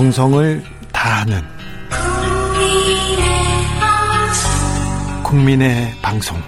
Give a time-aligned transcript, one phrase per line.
[0.00, 1.42] 정성을 다하는
[5.22, 6.40] 국민의 방송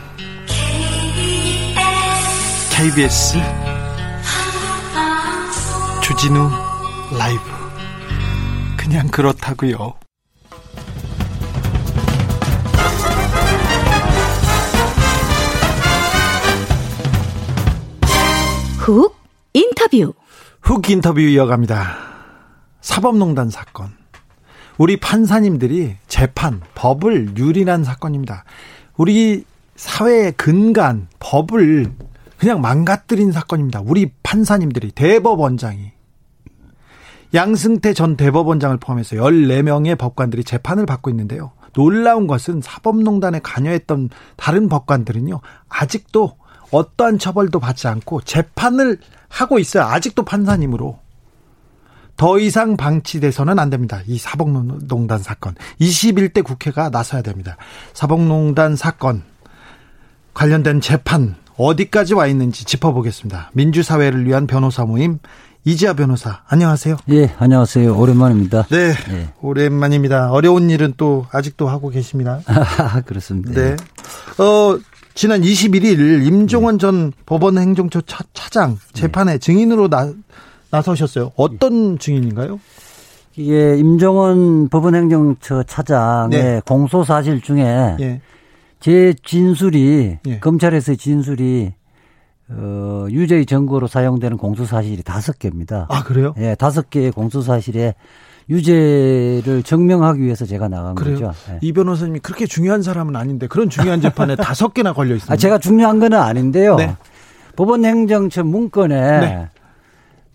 [2.71, 3.37] KBS
[6.03, 6.49] 주진우
[7.19, 7.42] 라이브
[8.78, 9.96] 그냥 그렇다고요.
[18.78, 19.14] 훅
[19.52, 20.14] 인터뷰
[20.62, 22.11] 훅 인터뷰 이어갑니다.
[22.82, 23.91] 사법농단 사건.
[24.77, 28.45] 우리 판사님들이 재판, 법을 유린한 사건입니다.
[28.96, 29.45] 우리
[29.77, 31.92] 사회의 근간, 법을
[32.36, 33.82] 그냥 망가뜨린 사건입니다.
[33.84, 35.92] 우리 판사님들이, 대법원장이.
[37.34, 41.52] 양승태 전 대법원장을 포함해서 14명의 법관들이 재판을 받고 있는데요.
[41.72, 46.36] 놀라운 것은 사법농단에 관여했던 다른 법관들은요, 아직도
[46.72, 49.84] 어떠한 처벌도 받지 않고 재판을 하고 있어요.
[49.84, 51.02] 아직도 판사님으로.
[52.23, 54.01] 더 이상 방치돼서는 안 됩니다.
[54.06, 55.56] 이 사법농단 사건.
[55.81, 57.56] 21대 국회가 나서야 됩니다.
[57.95, 59.25] 사법농단 사건
[60.33, 63.50] 관련된 재판 어디까지 와 있는지 짚어보겠습니다.
[63.55, 65.19] 민주사회를 위한 변호사 모임
[65.65, 66.97] 이지아 변호사 안녕하세요.
[67.11, 67.93] 예, 안녕하세요.
[67.98, 68.69] 오랜만입니다.
[68.70, 69.33] 네, 예.
[69.41, 70.31] 오랜만입니다.
[70.31, 72.39] 어려운 일은 또 아직도 하고 계십니다.
[73.05, 73.50] 그렇습니다.
[73.50, 73.77] 네.
[74.39, 74.78] 어,
[75.15, 76.83] 지난 21일 임종원 네.
[76.83, 79.39] 전 법원 행정처 차, 장 재판에 네.
[79.39, 80.12] 증인으로 나,
[80.73, 81.33] 나서셨어요.
[81.37, 82.59] 어떤 증인인가요?
[83.37, 86.61] 이게 임종원 법원행정처 차장의 네.
[86.67, 88.20] 공소 사실 중에 네.
[88.81, 90.41] 제 진술이 네.
[90.41, 91.73] 검찰에서의 진술이
[92.48, 95.87] 어, 유죄의 증거로 사용되는 공소 사실이 다섯 개입니다.
[95.89, 96.34] 아 그래요?
[96.39, 97.95] 예, 다섯 개의 공소 사실에
[98.50, 101.15] 유죄를 증명하기 위해서 제가 나간 그래요?
[101.15, 101.33] 거죠.
[101.48, 101.59] 네.
[101.62, 105.33] 이 변호사님이 그렇게 중요한 사람은 아닌데 그런 중요한 재판에 다섯 개나 걸려 있습니다.
[105.33, 106.77] 아, 제가 중요한 거는 아닌데요.
[106.77, 106.97] 네.
[107.56, 109.48] 법원행정처 문건에 네.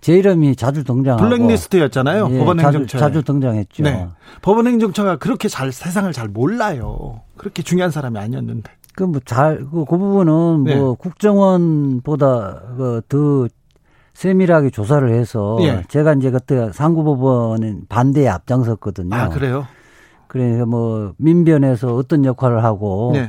[0.08, 2.30] 제 이름이 자주 등장하고 블랙리스트였잖아요.
[2.31, 3.83] 예, 법원행정처 자주, 자주, 등장했죠.
[3.83, 4.08] 네.
[4.41, 7.23] 법원행정처가 그렇게 잘 세상을 잘 몰라요.
[7.35, 8.72] 그렇게 중요한 사람이 아니었는데.
[8.96, 10.75] 그 뭐 잘그그 부분은 네.
[10.78, 13.50] 뭐 국정원보다 그더
[14.13, 15.84] 세밀하게 조사를 해서 예.
[15.90, 19.13] 제가 이제 그때 상고법원은 반대에 앞장섰거든요.
[19.13, 19.67] 아 그래요?
[20.28, 23.28] 그래서 뭐 민변에서 어떤 역할을 하고 네.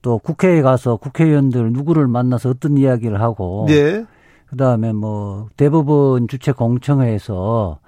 [0.00, 4.06] 또 국회에 가서 국회의원들 누구를 만나서 어떤 이야기를 하고 네.
[4.46, 7.78] 그다음에 뭐 대법원 주최 공청회에서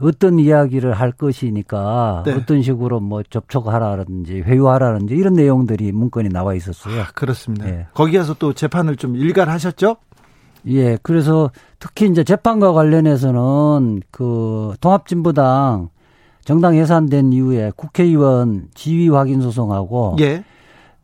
[0.00, 2.32] 어떤 이야기를 할 것이니까 네.
[2.32, 7.02] 어떤 식으로 뭐 접촉하라든지 회유하라든지 이런 내용들이 문건이 나와 있었어요.
[7.02, 7.68] 아, 그렇습니다.
[7.68, 7.86] 예.
[7.94, 9.96] 거기에서 또 재판을 좀 일관하셨죠?
[10.66, 15.90] 예, 그래서 특히 이제 재판과 관련해서는 그 통합진보당
[16.44, 20.44] 정당 예산된 이후에 국회의원 지위 확인 소송하고 예.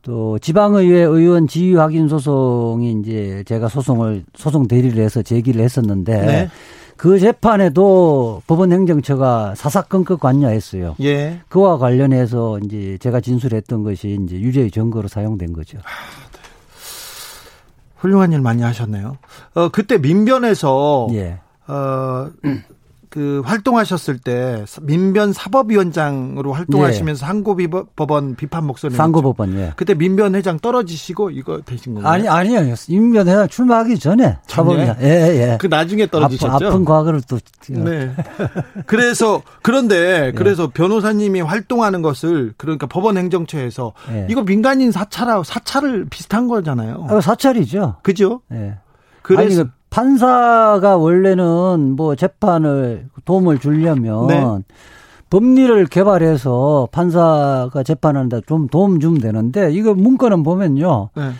[0.02, 6.50] 또 지방의회 의원 지위 확인 소송이 이제 제가 소송을 소송 대리를 해서 제기를 했었는데 네.
[6.96, 10.96] 그 재판에도 법원 행정처가 사사건건 관여했어요.
[11.00, 11.40] 예.
[11.48, 15.78] 그와 관련해서 이제 제가 진술했던 것이 이제 유죄의 증거로 사용된 거죠.
[15.78, 15.88] 아,
[16.32, 16.38] 네.
[17.96, 19.16] 훌륭한 일 많이 하셨네요.
[19.54, 21.38] 어 그때 민변에서 예.
[21.68, 22.30] 어
[23.10, 27.26] 그 활동하셨을 때 민변 사법위원장으로 활동하시면서 예.
[27.26, 29.72] 상고법원 비판 목소리 상고법원 예.
[29.74, 32.12] 그때 민변 회장 떨어지시고 이거 되신 건가요?
[32.12, 35.58] 아니 아니요 민변 회장 출마하기 전에 사법위원 예예 예.
[35.60, 36.52] 그 나중에 떨어지셨죠?
[36.52, 38.14] 아픈, 아픈 과거를 또 네.
[38.86, 40.32] 그래서 그런데 예.
[40.32, 44.26] 그래서 변호사님이 활동하는 것을 그러니까 법원 행정처에서 예.
[44.30, 47.06] 이거 민간인 사찰하고 사찰을 비슷한 거잖아요.
[47.08, 47.96] 아, 사찰이죠.
[48.02, 48.42] 그죠?
[48.52, 48.78] 예.
[49.22, 54.44] 그래서 아니, 판사가 원래는 뭐 재판을 도움을 주려면 네.
[55.30, 61.10] 법리를 개발해서 판사가 재판하는데 좀 도움 주면 되는데 이거 문건은 보면요.
[61.16, 61.30] 네.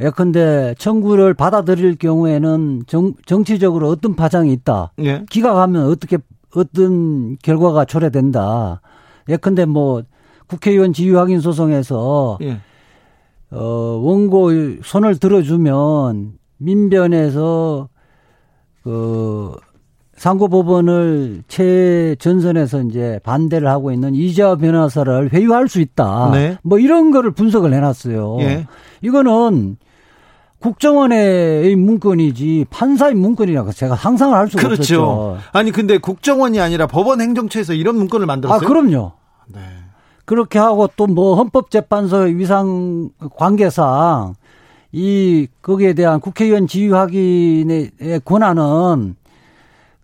[0.00, 4.92] 예컨대 청구를 받아들일 경우에는 정, 정치적으로 어떤 파장이 있다.
[4.96, 5.24] 네.
[5.28, 6.18] 기각하면 어떻게
[6.54, 8.80] 어떤 결과가 초래된다.
[9.28, 10.02] 예컨대 뭐
[10.46, 12.60] 국회의원 지휘 확인 소송에서 예.
[13.50, 14.50] 어 원고
[14.82, 17.88] 손을 들어주면 민변에서
[18.84, 19.54] 그
[20.16, 26.30] 상고법원을 최전선에서 이제 반대를 하고 있는 이재화 변호사를 회유할 수 있다.
[26.32, 26.58] 네.
[26.62, 28.38] 뭐 이런 거를 분석을 해놨어요.
[28.40, 28.66] 예.
[29.00, 29.76] 이거는
[30.60, 35.02] 국정원의 문건이지 판사의 문건이라고 제가 상상을 할 수가 그렇죠.
[35.02, 35.38] 없었죠.
[35.52, 38.66] 아니 근데 국정원이 아니라 법원 행정처에서 이런 문건을 만들었어요.
[38.66, 39.12] 아 그럼요.
[39.46, 39.60] 네.
[40.24, 44.34] 그렇게 하고 또 뭐 헌법재판소의 위상 관계상
[44.92, 47.90] 이 거기에 대한 국회의원 지휘 확인의
[48.24, 49.16] 권한은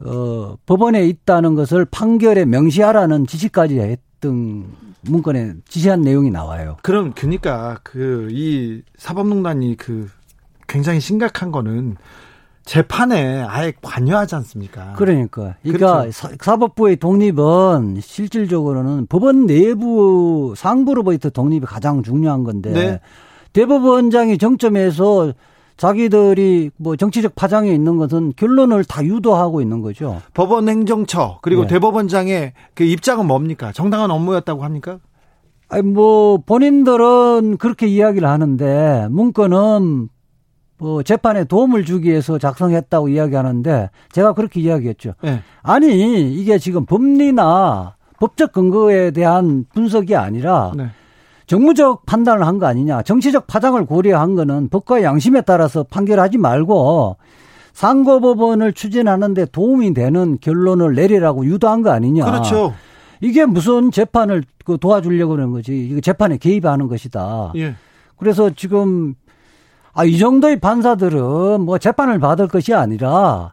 [0.01, 4.67] 어 법원에 있다는 것을 판결에 명시하라는 지시까지 했던
[5.03, 6.77] 문건에 지시한 내용이 나와요.
[6.83, 10.09] 그럼 그러니까 그 이 사법농단이 그
[10.67, 11.97] 굉장히 심각한 거는
[12.65, 14.95] 재판에 아예 관여하지 않습니까?
[14.97, 15.57] 그러니까.
[15.63, 16.29] 그러니까 그렇죠.
[16.41, 23.01] 사법부의 독립은 실질적으로는 법원 내부 상부로부터 독립이 가장 중요한 건데 네.
[23.55, 25.33] 대법원장이 정점에서
[25.77, 30.21] 자기들이 뭐 정치적 파장에 있는 것은 결론을 다 유도하고 있는 거죠.
[30.35, 31.69] 법원 행정처 그리고 네.
[31.69, 33.73] 대법원장의 그 입장은 뭡니까?
[33.73, 34.99] 정당한 업무였다고 합니까?
[35.69, 40.09] 아니 뭐 본인들은 그렇게 이야기를 하는데 문건은
[40.79, 45.15] 뭐 재판에 도움을 주기 위해서 작성했다고 이야기하는데 제가 그렇게 이야기했죠.
[45.23, 45.41] 네.
[45.63, 50.89] 아니 이게 지금 법리나 법적 근거에 대한 분석이 아니라 네.
[51.47, 53.03] 정무적 판단을 한 거 아니냐.
[53.03, 57.17] 정치적 파장을 고려한 거는 법과 양심에 따라서 판결하지 말고
[57.73, 62.25] 상고법원을 추진하는데 도움이 되는 결론을 내리라고 유도한 거 아니냐.
[62.25, 62.73] 그렇죠.
[63.21, 65.87] 이게 무슨 재판을 그 도와주려고 그러는 거지.
[65.89, 67.53] 이거 재판에 개입하는 것이다.
[67.57, 67.75] 예.
[68.17, 69.15] 그래서 지금
[69.93, 73.53] 아, 이 정도의 판사들은 뭐 재판을 받을 것이 아니라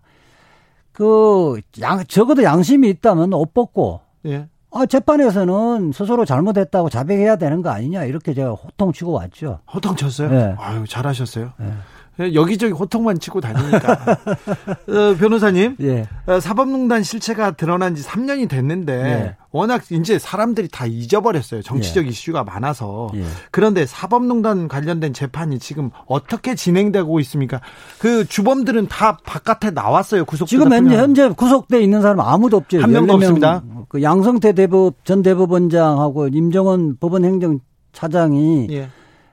[0.91, 4.47] 그 양, 적어도 양심이 있다면 옷 벗고 예.
[4.73, 9.59] 아, 재판에서는 스스로 잘못했다고 자백해야 되는 거 아니냐 이렇게 제가 호통치고 왔죠.
[9.73, 10.29] 호통쳤어요?
[10.29, 10.55] 네.
[10.57, 11.51] 아유 잘하셨어요.
[11.57, 11.73] 네.
[12.19, 13.93] 여기저기 호통만 치고 다니니까.
[14.87, 16.07] 어, 변호사님, 예.
[16.25, 19.35] 어, 사법농단 실체가 드러난 지 3년이 됐는데 예.
[19.51, 21.61] 워낙 이제 사람들이 다 잊어버렸어요.
[21.61, 22.09] 정치적 예.
[22.09, 23.09] 이슈가 많아서.
[23.15, 23.23] 예.
[23.49, 27.61] 그런데 사법농단 관련된 재판이 지금 어떻게 진행되고 있습니까?
[27.97, 30.25] 그 주범들은 다 바깥에 나왔어요.
[30.25, 32.81] 구속 지금 현재, 현재 구속돼 있는 사람 아무도 없죠.
[32.81, 33.63] 한 명도 없습니다.
[33.87, 37.59] 그 양성태 대법 전 대법원장하고 임정원 법원행정
[37.93, 38.89] 차장이 예.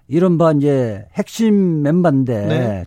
[0.08, 2.84] 이른바 이제 핵심 멤버인데 네.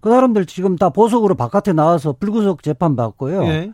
[0.00, 3.42] 그 사람들 지금 다 보석으로 바깥에 나와서 불구속 재판 받고요.
[3.42, 3.72] 네.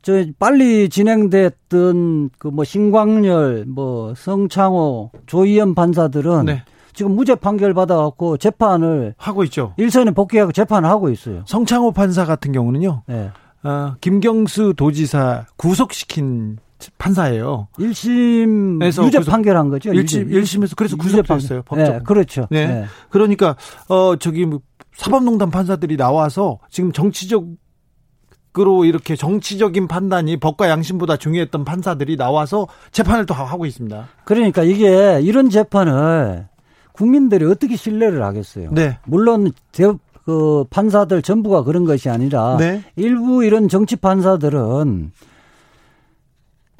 [0.00, 6.62] 저 빨리 진행됐던 그 뭐 신광열, 뭐 성창호, 조희연 판사들은 네.
[6.94, 9.74] 지금 무죄 판결 받아갖고 재판을 하고 있죠.
[9.76, 11.42] 일선에 복귀하고 재판을 하고 있어요.
[11.46, 13.02] 성창호 판사 같은 경우는요.
[13.06, 13.30] 네.
[13.62, 16.58] 어, 김경수 도지사 구속시킨
[16.98, 17.68] 판사예요.
[17.78, 19.90] 1심에서 유죄 판결한 거죠.
[19.90, 21.62] 1심 1심에서 그래서 구속됐어요.
[21.62, 21.92] 법적.
[21.92, 22.46] 네, 그렇죠.
[22.50, 22.66] 네.
[22.66, 22.84] 네.
[23.10, 23.56] 그러니까
[23.88, 24.60] 어 저기 뭐
[24.94, 27.46] 사법농단 판사들이 나와서 지금 정치적
[28.58, 34.08] 으로 이렇게 정치적인 판단이 법과 양심보다 중요했던 판사들이 나와서 재판을 또 하고 있습니다.
[34.24, 36.48] 그러니까 이게 이런 재판을
[36.92, 38.70] 국민들이 어떻게 신뢰를 하겠어요?
[38.72, 38.98] 네.
[39.06, 39.52] 물론
[40.26, 42.82] 그 판사들 전부가 그런 것이 아니라 네.
[42.96, 45.12] 일부 이런 정치 판사들은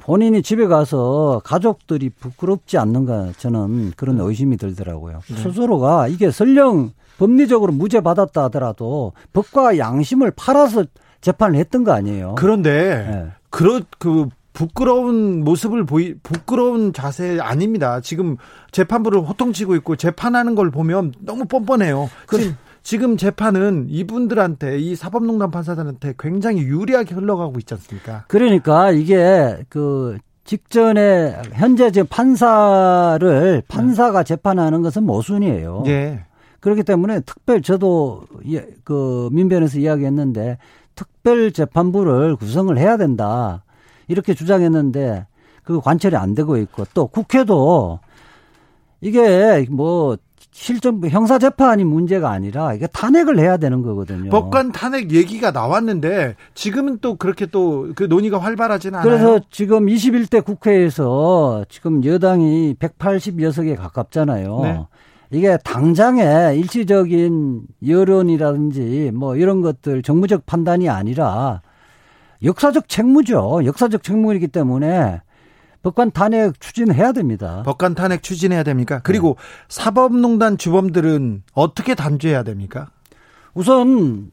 [0.03, 4.23] 본인이 집에 가서 가족들이 부끄럽지 않는가 저는 그런 네.
[4.25, 5.21] 의심이 들더라고요.
[5.29, 5.35] 네.
[5.35, 10.83] 스스로가 이게 설령 법리적으로 무죄 받았다 하더라도 법과 양심을 팔아서
[11.21, 12.35] 재판을 했던 거 아니에요.
[12.37, 13.31] 그런데 네.
[13.49, 18.01] 그런 그 부끄러운 모습을 보이 부끄러운 자세 아닙니다.
[18.01, 18.37] 지금
[18.71, 22.09] 재판부를 호통치고 있고 재판하는 걸 보면 너무 뻔뻔해요.
[22.27, 22.53] 그,
[22.83, 28.25] 지금 재판은 이분들한테 이 사법농단 판사들한테 굉장히 유리하게 흘러가고 있지 않습니까?
[28.27, 35.83] 그러니까 이게 그 직전에 현재 지금 판사를 판사가 재판하는 것은 모순이에요.
[35.87, 36.25] 예.
[36.59, 38.25] 그렇기 때문에 특별 저도
[38.83, 40.57] 그 민변에서 이야기했는데
[40.95, 43.63] 특별 재판부를 구성을 해야 된다
[44.07, 45.25] 이렇게 주장했는데
[45.63, 47.99] 그 관철이 안 되고 있고 또 국회도
[48.99, 50.17] 이게 뭐
[50.53, 54.29] 실전 형사 재판이 문제가 아니라 이게 탄핵을 해야 되는 거거든요.
[54.29, 59.09] 법관 탄핵 얘기가 나왔는데 지금은 또 그렇게 또 그 논의가 활발하지는 않아요.
[59.09, 64.59] 그래서 지금 21대 국회에서 지금 여당이 180여석에 가깝잖아요.
[64.61, 64.85] 네.
[65.31, 71.61] 이게 당장의 일시적인 여론이라든지 뭐 이런 것들 정무적 판단이 아니라
[72.43, 73.61] 역사적 책무죠.
[73.65, 75.21] 역사적 책무이기 때문에
[75.83, 77.61] 법관 탄핵 추진해야 됩니다.
[77.65, 79.01] 법관 탄핵 추진해야 됩니까?
[79.03, 79.65] 그리고 네.
[79.67, 82.89] 사법농단 주범들은 어떻게 단죄해야 됩니까?
[83.53, 84.31] 우선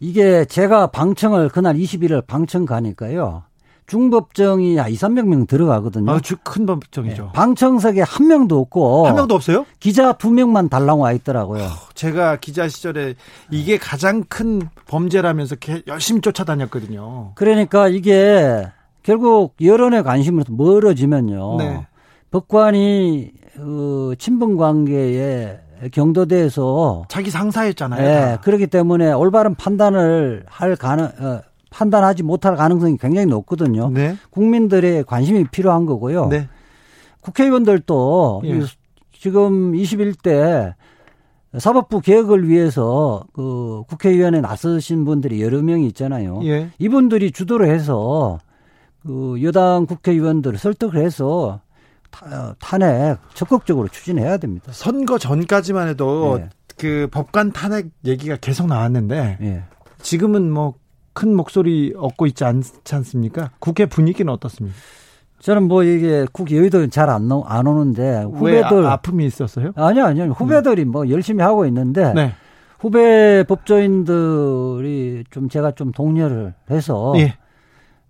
[0.00, 3.44] 이게 제가 방청을 그날 21일 방청 가니까요.
[3.86, 6.10] 중법정이 2, 300명 들어가거든요.
[6.10, 7.22] 아, 큰 법정이죠.
[7.22, 7.28] 네.
[7.32, 9.06] 방청석에 한 명도 없고.
[9.06, 9.64] 한 명도 없어요?
[9.80, 11.66] 기자 두 명만 달랑 와 있더라고요.
[11.94, 13.14] 제가 기자 시절에
[13.50, 17.32] 이게 가장 큰 범죄라면서 열심히 쫓아다녔거든요.
[17.34, 18.68] 그러니까 이게
[19.08, 21.56] 결국 여론의 관심으로서 멀어지면요.
[21.56, 21.86] 네.
[22.30, 25.60] 법관이 그 친분 관계에
[25.92, 28.02] 경도돼서 자기 상사였잖아요.
[28.02, 33.88] 네, 그렇기 때문에 올바른 판단을 할 가능 어, 판단하지 못할 가능성이 굉장히 높거든요.
[33.88, 34.14] 네.
[34.28, 36.26] 국민들의 관심이 필요한 거고요.
[36.26, 36.46] 네.
[37.22, 38.60] 국회의원들도 예.
[39.10, 40.74] 지금 21대
[41.56, 46.40] 사법부 개혁을 위해서 그 국회의원에 나서신 분들이 여러 명이 있잖아요.
[46.44, 46.68] 예.
[46.78, 48.38] 이분들이 주도를 해서
[49.04, 51.60] 그 여당 국회의원들을 설득을 해서
[52.58, 54.72] 탄핵 적극적으로 추진해야 됩니다.
[54.72, 56.48] 선거 전까지만 해도 네.
[56.76, 59.64] 그 법관 탄핵 얘기가 계속 나왔는데 네.
[60.02, 60.74] 지금은 뭐
[61.18, 63.50] 큰 목소리 얻고 있지 않지 않습니까?
[63.58, 64.76] 국회 분위기는 어떻습니까?
[65.40, 69.72] 저는 뭐 이게 국회의도 잘 안 안 오는데 후배들 아, 픔이 있었어요?
[69.74, 70.24] 아니요, 아니요.
[70.26, 70.92] 후배들이 음.
[70.92, 72.34] 뭐 열심히 하고 있는데 네.
[72.78, 77.34] 후배 법조인들이 좀 제가 좀 독려를 해서 예.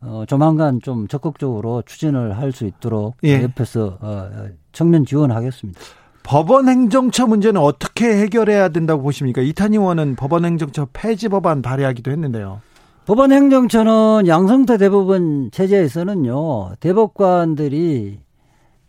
[0.00, 3.43] 어, 조만간 좀 적극적으로 추진을 할 수 있도록 예.
[3.43, 4.31] 옆에서 어,
[4.73, 5.81] 청년 지원하겠습니다.
[6.23, 9.40] 법원 행정처 문제는 어떻게 해결해야 된다고 보십니까?
[9.40, 12.61] 이탄 의원은 법원 행정처 폐지 법안 발의하기도 했는데요.
[13.07, 18.21] 법원 행정처는 양성태 대법원 체제에서는요 대법관들이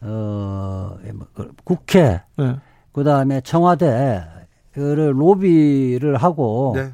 [0.02, 2.56] 어 뭐, 그 국회 네.
[2.92, 4.28] 그다음에 청와대를
[4.76, 6.90] 로비를 하고 네.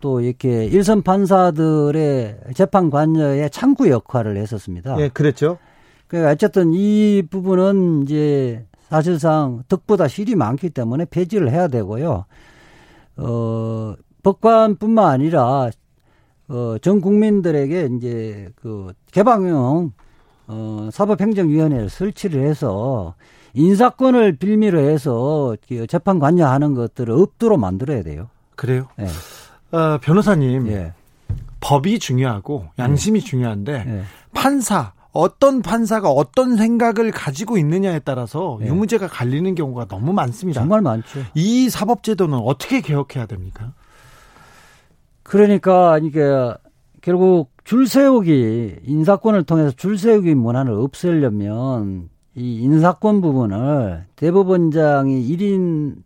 [0.00, 5.00] 또 이렇게 일선 판사들의 재판 관여의 창구 역할을 했었습니다.
[5.00, 5.58] 예, 그랬죠.
[6.06, 12.24] 그러니까 어쨌든 이 부분은 이제 사실상 덕보다 실이 많기 때문에 폐지를 해야 되고요.
[13.16, 15.70] 어, 법관뿐만 아니라
[16.48, 19.92] 어, 전 국민들에게 이제 그 개방형
[20.48, 23.14] 어, 사법행정위원회를 설치를 해서
[23.54, 28.28] 인사권을 빌미로 해서 그 재판 관여하는 것들을 없도록 만들어야 돼요.
[28.54, 28.88] 그래요?
[28.96, 29.06] 네.
[29.72, 30.92] 어, 변호사님, 예.
[31.60, 33.24] 법이 중요하고 양심이 예.
[33.24, 34.02] 중요한데 예.
[34.32, 38.66] 판사 어떤 판사가 어떤 생각을 가지고 있느냐에 따라서 예.
[38.66, 40.60] 유무죄가 갈리는 경우가 너무 많습니다.
[40.60, 41.20] 정말 많죠.
[41.34, 43.72] 이 사법제도는 어떻게 개혁해야 됩니까?
[45.22, 46.20] 그러니까 이게
[47.00, 55.96] 결국 줄 세우기 인사권을 통해서 줄 세우기 문화를 없애려면 이 인사권 부분을 대법원장이 1인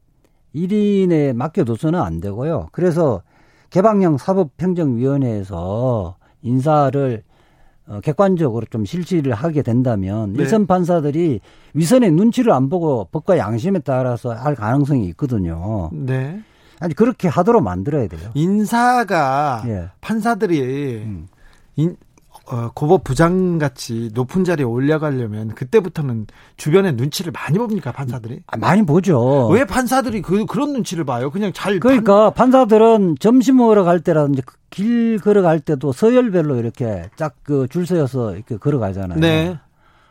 [0.54, 2.68] 1인에 맡겨둬서는 안 되고요.
[2.72, 3.22] 그래서
[3.70, 7.22] 개방형 사법행정위원회에서 인사를
[7.86, 10.42] 어, 객관적으로 좀 실시를 하게 된다면 네.
[10.42, 11.40] 일선 판사들이
[11.74, 15.90] 위선의 눈치를 안 보고 법과 양심에 따라서 할 가능성이 있거든요.
[15.92, 16.40] 네.
[16.78, 18.30] 아니 그렇게 하도록 만들어야 돼요.
[18.34, 19.88] 인사가 예.
[20.00, 21.28] 판사들이 음.
[21.76, 21.96] 인,
[22.52, 26.26] 어, 고법 부장 같이 높은 자리에 올라가려면 그때부터는
[26.56, 28.40] 주변에 눈치를 많이 봅니까 판사들이?
[28.48, 29.46] 아, 많이 보죠.
[29.48, 31.30] 왜 판사들이 그 그런 눈치를 봐요?
[31.30, 32.50] 그냥 잘 그러니까 판...
[32.50, 38.56] 사들은 점심 먹으러 갈 때라든지 그길 걸어갈 때도 서열별로 이렇게 짝 그 줄 서여서 이렇게
[38.56, 39.20] 걸어가잖아요.
[39.20, 39.56] 네.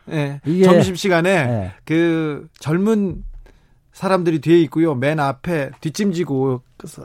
[0.05, 0.39] 네.
[0.63, 1.71] 점심 시간에 네.
[1.83, 3.23] 그 젊은
[4.03, 4.95] 사람들이 뒤에 있고요.
[4.95, 6.61] 맨 앞에 뒷짐지고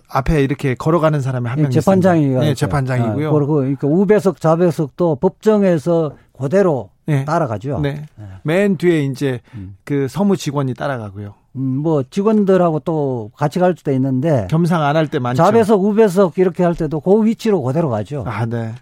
[0.09, 3.31] 앞에 이렇게 걸어가는 사람이 한명 네, 재판장이 네, 재판장이고요.
[3.31, 7.25] 아, 그리고 그러니까 우배석, 좌배석도 법정에서 그대로 네.
[7.25, 7.81] 따라가죠.
[7.81, 8.07] 네.
[8.15, 8.25] 네.
[8.45, 9.77] 맨 뒤에 이제 음.
[9.83, 11.35] 그 서무 직원이 따라가고요.
[11.57, 15.43] 음, 뭐 직원들하고 또 같이 갈 수도 있는데 겸상 안 할 때 많죠.
[15.43, 18.23] 좌배석, 우배석 이렇게 할 때도 그 위치로 그대로 가죠.
[18.25, 18.73] 아, 네.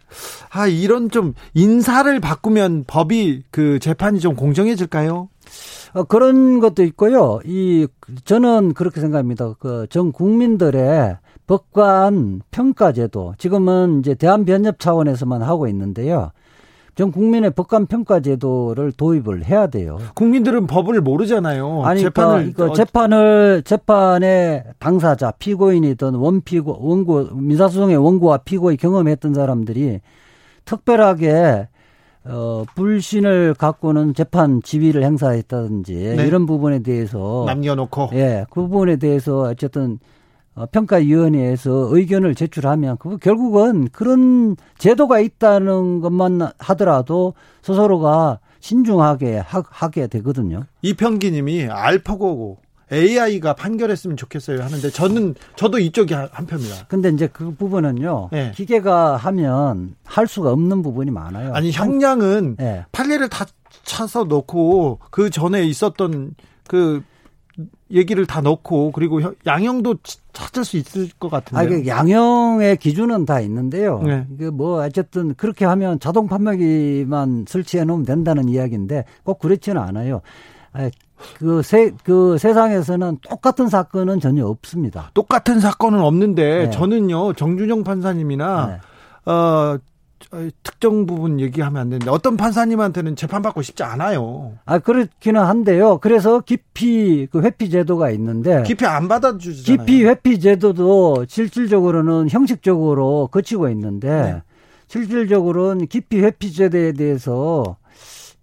[0.50, 5.30] 아, 이런 좀 인사를 바꾸면 법이 그 재판이 좀 공정해질까요?
[5.94, 7.40] 어, 그런 것도 있고요.
[7.44, 7.86] 이
[8.24, 9.54] 저는 그렇게 생각합니다.
[9.58, 16.30] 그 전 국민들의 법관 평가제도 지금은 이제 대한변협 차원에서만 하고 있는데요.
[16.94, 19.98] 전 국민의 법관 평가 제도를 도입을 해야 돼요.
[20.14, 21.84] 국민들은 법을 모르잖아요.
[21.84, 30.00] 아니, 재판을 그러니까 재판을 재판의 당사자, 피고인이든 원피고 원고 민사소송의 원고와 피고의 경험했던 사람들이
[30.66, 31.68] 특별하게
[32.24, 36.26] 어, 불신을 갖고는 재판 지위를 행사했다든지 네.
[36.26, 39.98] 이런 부분에 대해서 남겨놓고 예, 그 부분에 대해서 어쨌든
[40.54, 50.06] 어, 평가위원회에서 의견을 제출하면 그 결국은 그런 제도가 있다는 것만 하더라도 스스로가 신중하게 하, 하게
[50.06, 50.64] 되거든요.
[50.82, 52.58] 이평기님이 알파고고
[52.92, 56.86] AI가 판결했으면 좋겠어요 하는데 저는 저도 이쪽이 한편입니다.
[56.88, 58.28] 근데 이제 그 부분은요.
[58.32, 58.52] 네.
[58.54, 61.54] 기계가 하면 할 수가 없는 부분이 많아요.
[61.54, 62.84] 아니 형량은 네.
[62.92, 63.46] 판례를 다
[63.84, 66.34] 차서 놓고 그 전에 있었던
[66.68, 67.02] 그
[67.90, 69.96] 얘기를 다 넣고 그리고 양형도
[70.32, 71.62] 찾을 수 있을 것 같은데.
[71.62, 74.02] 아, 그 양형의 기준은 다 있는데요.
[74.02, 74.26] 네.
[74.38, 80.22] 그뭐 어쨌든 그렇게 하면 자동 판매기만 설치해 놓으면 된다는 이야기인데 꼭 그렇지는 않아요.
[81.38, 85.10] 그, 세, 그 세상에서는 똑같은 사건은 전혀 없습니다.
[85.14, 86.70] 똑같은 사건은 없는데 네.
[86.70, 89.30] 저는요 정준영 판사님이나 네.
[89.30, 89.78] 어
[90.62, 94.52] 특정 부분 얘기하면 안 되는데 어떤 판사님한테는 재판받고 싶지 않아요.
[94.64, 95.98] 아 그렇기는 한데요.
[95.98, 99.84] 그래서 기피 그 회피 제도가 있는데 기피 안 받아주잖아요.
[99.84, 104.42] 기피 회피 제도도 실질적으로는 형식적으로 거치고 있는데 네.
[104.88, 107.76] 실질적으로는 기피 회피 제도에 대해서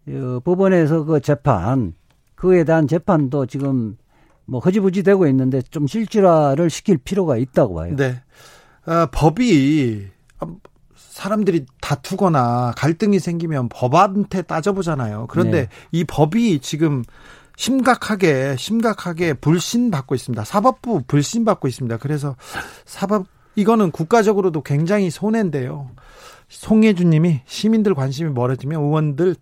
[0.07, 1.93] 어, 법원에서 그 재판
[2.39, 3.97] 그에 대한 재판도 지금
[4.45, 7.95] 뭐 허지부지 되고 있는데 좀 실질화를 시킬 필요가 있다고 봐요.
[7.97, 8.21] 네.
[8.85, 10.07] 어, 법이
[10.95, 15.27] 사람들이 다투거나 갈등이 생기면 법한테 따져보잖아요.
[15.29, 15.69] 그런데 네.
[15.91, 17.03] 이 법이 지금
[17.57, 20.45] 심각하게 심각하게 불신받고 있습니다.
[20.45, 21.97] 사법부 불신받고 있습니다.
[21.97, 22.37] 그래서
[22.85, 25.89] 사법 이거는 국가적으로도 굉장히 손해인데요.
[26.47, 29.35] 송혜주님이 시민들 관심이 멀어지면 의원들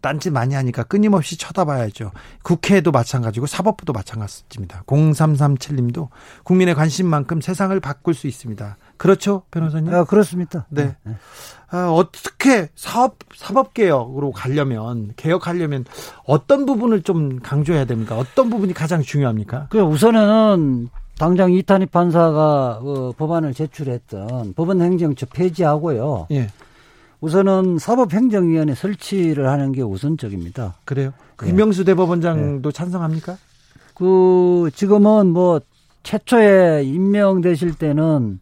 [0.00, 2.12] 딴짓 많이 하니까 끊임없이 쳐다봐야죠.
[2.42, 4.82] 국회도 마찬가지고 사법부도 마찬가지입니다.
[4.86, 6.08] 0337님도
[6.44, 8.76] 국민의 관심만큼 세상을 바꿀 수 있습니다.
[8.96, 9.94] 그렇죠, 변호사님?
[9.94, 10.66] 아, 그렇습니다.
[10.68, 10.94] 네.
[11.04, 11.14] 네.
[11.70, 15.84] 아, 어떻게 사업 사법 개혁으로 가려면 개혁하려면
[16.24, 18.18] 어떤 부분을 좀 강조해야 됩니까?
[18.18, 19.68] 어떤 부분이 가장 중요합니까?
[19.70, 20.88] 그 우선은
[21.18, 26.26] 당장 이탄희 판사가 어, 법안을 제출했던 법원 행정처 폐지하고요.
[26.32, 26.48] 예.
[27.20, 30.74] 우선은 사법행정위원회 설치를 하는 게 우선적입니다.
[30.84, 31.12] 그래요?
[31.40, 31.46] 네.
[31.48, 32.76] 김명수 대법원장도 네.
[32.76, 33.36] 찬성합니까?
[33.94, 35.60] 그 지금은 뭐
[36.02, 38.40] 최초에 임명되실 때는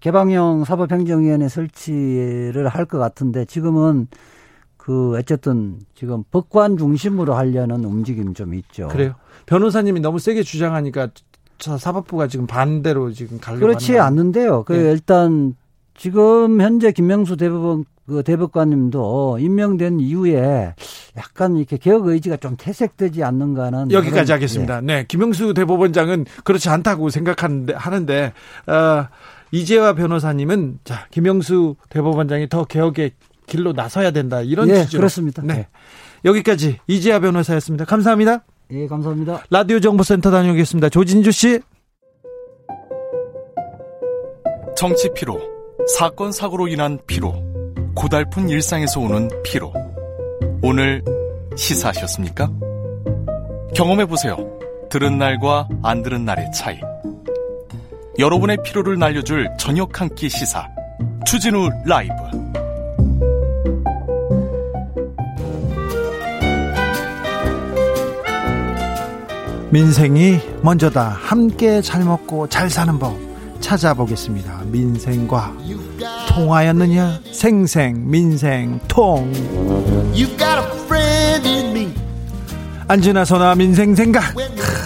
[0.00, 4.08] 개방형 사법행정위원회 설치를 할 것 같은데 지금은
[4.76, 8.88] 그 어쨌든 지금 법관 중심으로 하려는 움직임 좀 있죠.
[8.88, 9.14] 그래요.
[9.46, 11.08] 변호사님이 너무 세게 주장하니까
[11.58, 14.64] 사법부가 지금 반대로 지금 가려고 그렇지 않는데요.
[14.64, 14.90] 그 네.
[14.92, 15.54] 일단
[15.98, 20.74] 지금 현재 김명수 대법원 그 대법관님도 임명된 이후에
[21.16, 24.76] 약간 이렇게 개혁 의지가 좀 퇴색되지 않는가는 여기까지 하겠습니다.
[24.76, 24.80] 예.
[24.80, 28.32] 네, 김영수 대법원장은 그렇지 않다고 생각하는데 하는데
[28.66, 29.08] 어,
[29.50, 33.12] 이재화 변호사님은 자 김영수 대법원장이 더 개혁의
[33.46, 35.42] 길로 나서야 된다 이런 예, 취지로 그렇습니다.
[35.42, 35.54] 네.
[35.54, 35.68] 네.
[36.24, 37.84] 여기까지 이재화 변호사였습니다.
[37.84, 38.44] 감사합니다.
[38.70, 39.42] 예, 감사합니다.
[39.50, 40.88] 라디오 정보센터 다녀오겠습니다.
[40.88, 41.60] 조진주 씨.
[44.76, 45.40] 정치 피로,
[45.86, 47.34] 사건 사고로 인한 피로,
[47.94, 49.72] 고달픈 일상에서 오는 피로.
[50.62, 51.02] 오늘
[51.56, 52.50] 시사하셨습니까?
[53.74, 54.36] 경험해 보세요.
[54.90, 56.78] 들은 날과 안 들은 날의 차이.
[58.18, 60.66] 여러분의 피로를 날려줄 저녁 한 끼 시사.
[61.24, 62.12] 추진우 라이브.
[69.70, 71.08] 민생이 먼저다.
[71.08, 73.27] 함께 잘 먹고 잘 사는 법
[73.60, 74.62] 찾아보겠습니다.
[74.66, 75.52] 민생과
[76.28, 77.20] 통하였느냐?
[77.32, 79.32] 생생 민생 통.
[82.90, 84.34] 안진아 선아 민생 생각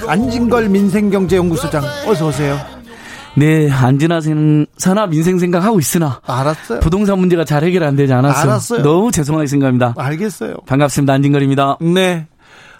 [0.08, 2.58] 안진걸 민생경제연구소장 어서 오세요.
[3.34, 4.20] 네, 안진아
[4.76, 6.80] 선아 민생 생각 하고 있으나 알았어요.
[6.80, 8.42] 부동산 문제가 잘 해결 안 되지 않았어요.
[8.50, 8.82] 알았어요.
[8.82, 9.94] 너무 죄송하게 생각합니다.
[9.96, 10.56] 알겠어요.
[10.66, 11.12] 반갑습니다.
[11.14, 11.78] 안진걸입니다.
[11.80, 12.26] 네.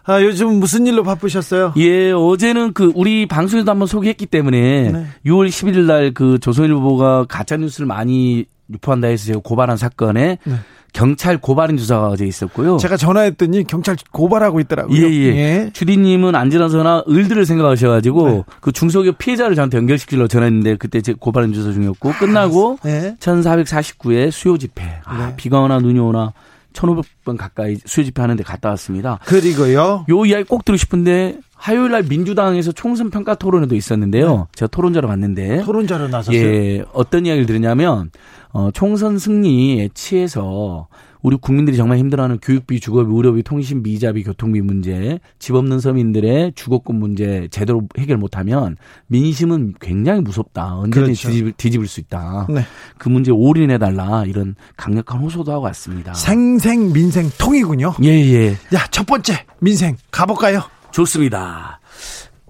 [0.05, 1.75] 아, 요즘 무슨 일로 바쁘셨어요?
[1.77, 5.07] 예, 어제는 그 우리 방송에도 한번 소개했기 때문에 네.
[5.27, 10.55] 6월 11일 날 그 조선일보가 가짜 뉴스를 많이 유포한다 해서 제가 고발한 사건에 네.
[10.93, 12.77] 경찰 고발인 조사가 어제 있었고요.
[12.77, 14.95] 제가 전화했더니 경찰 고발하고 있더라고요.
[14.97, 15.27] 예, 예.
[15.37, 15.71] 예.
[15.73, 18.43] 주디님은 안전하서나 을들을 생각하셔가지고 네.
[18.61, 23.15] 그 중소기업 피해자를 저한테 연결시키려고 전화했는데 그때 제 고발인 조사 중이었고 아, 끝나고 네.
[23.21, 24.83] 1449회 수요 집회.
[25.05, 25.35] 아, 네.
[25.37, 26.33] 비가 오나 눈이 오나
[26.73, 29.19] 1,500번 가까이 수요 집회하는데 갔다 왔습니다.
[29.25, 30.07] 그리고요.
[30.09, 34.37] 요 이야기 꼭 듣고 싶은데 화요일 날 민주당에서 총선 평가 토론회도 있었는데요.
[34.37, 34.45] 네.
[34.55, 36.37] 제가 토론자로 갔는데 토론자로 나섰어요.
[36.37, 38.11] 예, 어떤 이야기를 들으냐면
[38.53, 40.89] 어, 총선 승리에 취해서
[41.23, 46.97] 우리 국민들이 정말 힘들어하는 교육비, 주거비, 의료비, 통신비, 이자비, 교통비 문제, 집 없는 서민들의 주거권
[46.97, 50.75] 문제 제대로 해결 못하면 민심은 굉장히 무섭다.
[50.79, 51.29] 언제든지 그렇죠.
[51.29, 52.47] 뒤집을, 뒤집을, 수 있다.
[52.49, 52.65] 네.
[52.99, 56.15] 그 문제 올인해달라 이런 강력한 호소도 하고 왔습니다.
[56.15, 57.95] 생생 민생 통이군요.
[58.03, 58.57] 예 예.
[58.73, 60.63] 야첫 번째 민생 가볼까요?
[60.91, 61.81] 좋습니다.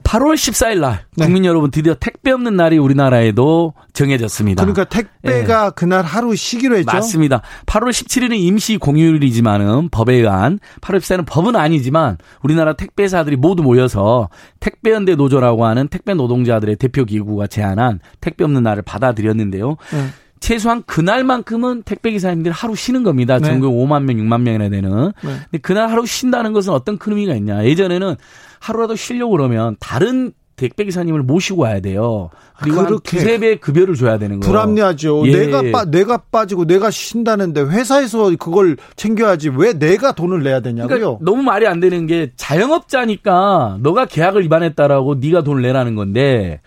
[0.05, 1.25] 8월 14일 날 네.
[1.25, 4.63] 국민 여러분 드디어 택배 없는 날이 우리나라에도 정해졌습니다.
[4.63, 5.71] 그러니까 택배가 네.
[5.75, 6.91] 그날 하루 쉬기로 했죠.
[6.93, 7.43] 맞습니다.
[7.67, 14.29] 8월 17일은 임시 공휴일이지만은 법에 의한 8월 14일은 법은 아니지만 우리나라 택배사들이 모두 모여서
[14.61, 19.77] 택배연대 노조라고 하는 택배 노동자들의 대표 기구가 제안한 택배 없는 날을 받아들였는데요.
[19.93, 20.07] 네.
[20.43, 23.39] 최소한 그날만큼은 택배 기사님들이 하루 쉬는 겁니다.
[23.39, 23.47] 네.
[23.47, 25.13] 전국 5만 명, 6만 명이나 되는.
[25.23, 25.37] 네.
[25.51, 27.65] 근데 그날 하루 쉰다는 것은 어떤 큰 의미가 있냐?
[27.65, 28.17] 예전에는
[28.63, 32.31] 하루라도 쉬려고 그러면 다른 택배 기사님을 모시고 와야 돼요.
[32.61, 34.49] 그리고 한 두세 배 급여를 줘야 되는 거예요.
[34.49, 35.27] 불합리하죠.
[35.27, 35.33] 예.
[35.33, 40.87] 내가 빠 내가 빠지고 내가 쉰다는데 회사에서 그걸 챙겨야지 왜 내가 돈을 내야 되냐고요.
[40.87, 46.61] 그러니까 너무 말이 안 되는 게 자영업자니까 너가 계약을 위반했다라고 네가 돈을 내라는 건데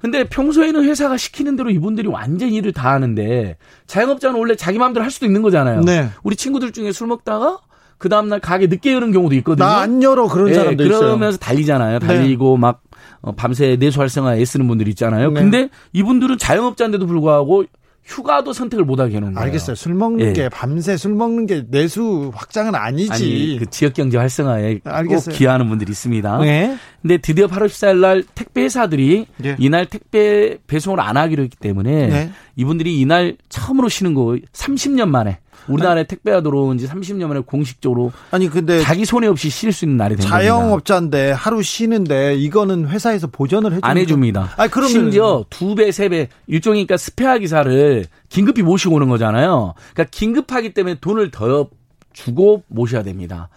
[0.00, 3.56] 근데 평소에는 회사가 시키는 대로 이분들이 완전 일을 다 하는데
[3.86, 5.80] 자영업자는 원래 자기 마음대로 할 수도 있는 거잖아요.
[5.80, 6.08] 네.
[6.22, 7.60] 우리 친구들 중에 술 먹다가
[7.98, 9.64] 그 다음날 가게 늦게 여는 경우도 있거든요.
[9.66, 10.98] 나 안 열어 그런 네, 사람도 있어요.
[11.00, 11.98] 그러면서 달리잖아요.
[11.98, 12.06] 네.
[12.06, 12.60] 달리고 네.
[12.60, 12.82] 막
[13.20, 15.30] 어, 밤새 내수 활성화 애쓰는 분들 있잖아요.
[15.30, 15.40] 네.
[15.40, 17.64] 근데 이분들은 자영업자인데도 불구하고
[18.04, 19.44] 휴가도 선택을 못하게 해놓은 거예요.
[19.44, 19.76] 알겠어요.
[19.76, 20.32] 술 먹는 예.
[20.32, 23.12] 게 밤새 술 먹는 게 내수 확장은 아니지.
[23.12, 25.32] 아니, 그 지역 경제 활성화에 알겠어요.
[25.32, 26.38] 꼭 기여하는 분들이 있습니다.
[26.38, 26.76] 네.
[27.02, 29.56] 근데 드디어 8월 14일 날 택배 회사들이 예.
[29.58, 32.30] 이날 택배 배송을 안 하기로 했기 때문에 네.
[32.58, 38.48] 이분들이 이날 처음으로 쉬는 거 30년 만에 우리나라에 택배가 들어온 지 30년 만에 공식적으로 아니
[38.48, 40.38] 근데 자기 손해 없이 쉴 수 있는 날이 된 겁니다.
[40.38, 43.88] 자영업자인데 하루 쉬는데 이거는 회사에서 보전을 해줍니까?
[43.88, 44.54] 안 해줍니다.
[44.56, 49.74] 아니 그러면 심지어 두 배, 세 배, 일종이니까 스페어 기사를 긴급히 모시고 오는 거잖아요.
[49.92, 51.68] 그러니까 긴급하기 때문에 돈을 더
[52.12, 53.50] 주고 모셔야 됩니다.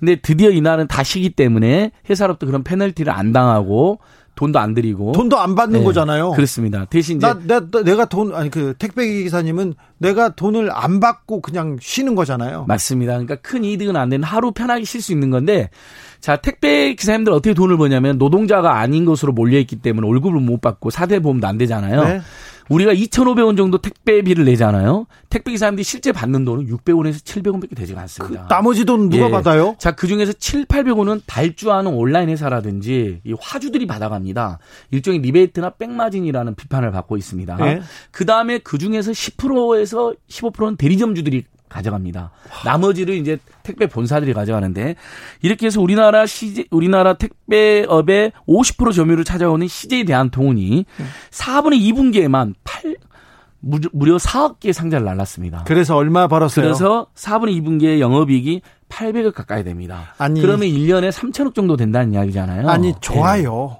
[0.00, 4.00] 근데 드디어 이날은 다 쉬기 때문에 회사로부터 그런 페널티를 안 당하고
[4.38, 6.30] 돈도 안 드리고 돈도 안 받는 네, 거잖아요.
[6.30, 6.84] 그렇습니다.
[6.84, 11.76] 대신 이제 나, 내, 내가 돈 아니 그 택배 기사님은 내가 돈을 안 받고 그냥
[11.80, 12.64] 쉬는 거잖아요.
[12.68, 13.14] 맞습니다.
[13.14, 15.70] 그러니까 큰 이득은 안 되는 하루 편하게 쉴 수 있는 건데
[16.20, 20.90] 자 택배 기사님들 어떻게 돈을 버냐면 노동자가 아닌 것으로 몰려 있기 때문에 월급을 못 받고
[20.90, 22.04] 사대 보험도 안 되잖아요.
[22.04, 22.20] 네.
[22.68, 25.06] 우리가 2,500원 정도 택배비를 내잖아요.
[25.30, 28.46] 택배 기사님들이 실제 받는 돈은 600원에서 700원밖에 되지가 않습니다.
[28.48, 29.30] 나머지 돈 누가 예.
[29.30, 29.74] 받아요?
[29.78, 34.58] 자, 그 중에서 7, 800원은 발주하는 온라인 회사라든지 이 화주들이 받아갑니다.
[34.90, 37.56] 일종의 리베이트나 백마진이라는 비판을 받고 있습니다.
[37.66, 37.82] 예.
[38.10, 42.30] 그 다음에 그 중에서 10%에서 15%는 대리점주들이 가져갑니다.
[42.64, 44.94] 나머지를 이제 택배 본사들이 가져가는데
[45.42, 50.84] 이렇게 해서 우리나라 CJ, 우리나라 택배업의 50% 점유율을 찾아오는 CJ 대한통운이
[51.30, 52.96] 4분의 2분기에만 8
[53.60, 55.64] 무려- 무려 4억 개 상자를 날랐습니다.
[55.66, 56.64] 그래서 얼마 벌었어요?
[56.64, 60.14] 그래서 4분의 2분기의 영업이익이 800억 가까이 됩니다.
[60.18, 62.68] 아니- 그러면 1년에 3천억 정도 된다는 이야기잖아요.
[62.68, 62.94] 아니 예.
[63.00, 63.78] 좋아요.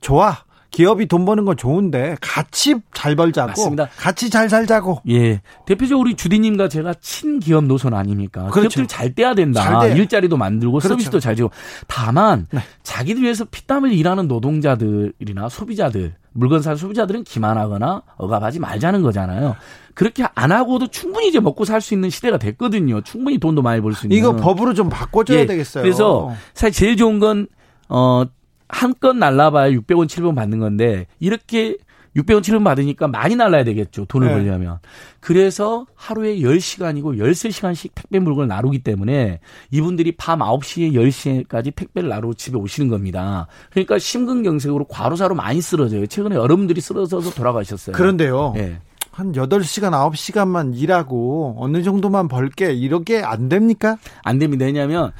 [0.00, 0.38] 좋아.
[0.70, 3.48] 기업이 돈 버는 건 좋은데 같이 잘 벌자고.
[3.48, 3.88] 맞습니다.
[3.96, 5.02] 같이 잘 살자고.
[5.10, 5.40] 예.
[5.66, 8.44] 대표적으로 우리 주디님과 제가 친기업 노선 아닙니까?
[8.50, 8.68] 그렇죠.
[8.68, 9.62] 기업들 잘 떼야 된다.
[9.62, 9.96] 잘 돼.
[9.98, 10.88] 일자리도 만들고 그렇죠.
[10.94, 11.50] 서비스도 잘 지고.
[11.88, 12.60] 다만 네.
[12.82, 19.56] 자기들 위해서 피땀을 일하는 노동자들이나 소비자들, 물건 사는 소비자들은 기만하거나 억압하지 말자는 거잖아요.
[19.94, 23.00] 그렇게 안 하고도 충분히 이제 먹고 살 수 있는 시대가 됐거든요.
[23.02, 24.16] 충분히 돈도 많이 벌 수 있는.
[24.16, 25.82] 이거 법으로 좀 바꿔줘야 예, 되겠어요.
[25.82, 27.48] 그래서 사실 제일 좋은 건,
[27.88, 28.24] 어,
[28.72, 31.76] 한 건 날라봐야 600원, 700원 받는 건데, 이렇게
[32.16, 34.04] 600원, 700원 받으니까 많이 날라야 되겠죠.
[34.06, 34.34] 돈을 네.
[34.34, 34.78] 벌려면.
[35.20, 39.38] 그래서 하루에 10시간이고 13시간씩 택배 물건을 나르기 때문에
[39.70, 43.46] 이분들이 밤 9시에 10시까지 택배를 나르고 집에 오시는 겁니다.
[43.70, 46.06] 그러니까 심근경색으로 과로사로 많이 쓰러져요.
[46.06, 47.94] 최근에 여러분들이 쓰러져서 돌아가셨어요.
[47.94, 48.54] 그런데요.
[48.56, 48.78] 예.
[49.12, 53.98] 한 8시간, 9시간만 일하고 어느 정도만 벌게 이렇게 안 됩니까?
[54.24, 54.64] 안 됩니다.
[54.64, 55.12] 왜냐하면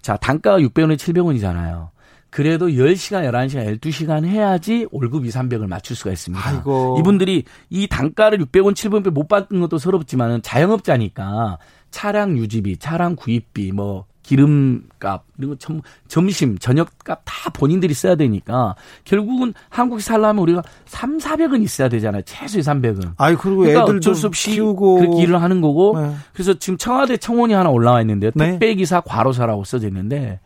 [0.00, 1.88] 자 단가가 600원에 700원이잖아요.
[2.30, 6.48] 그래도 10시간, 11시간, 12시간 해야지 월급 2, 300을 맞출 수가 있습니다.
[6.48, 6.96] 아이고.
[6.98, 11.58] 이분들이 이 단가를 600원, 700원 못 받는 것도 서럽지만은 자영업자니까
[11.90, 18.74] 차량 유지비, 차량 구입비, 뭐 기름값, 이런 거 점, 점심, 저녁값 다 본인들이 써야 되니까
[19.04, 22.22] 결국은 한국에 살려면 우리가 3, 400은 있어야 되잖아요.
[22.26, 23.12] 최소 300은.
[23.18, 26.12] 아이 그리고 그러니까 애들도 어쩔 수 없이 키우고 그렇게 일을 하는 거고 네.
[26.32, 28.32] 그래서 지금 청와대 청원이 하나 올라와 있는데요.
[28.34, 28.50] 네.
[28.50, 30.40] 택배기사 과로사라고 써져 있는데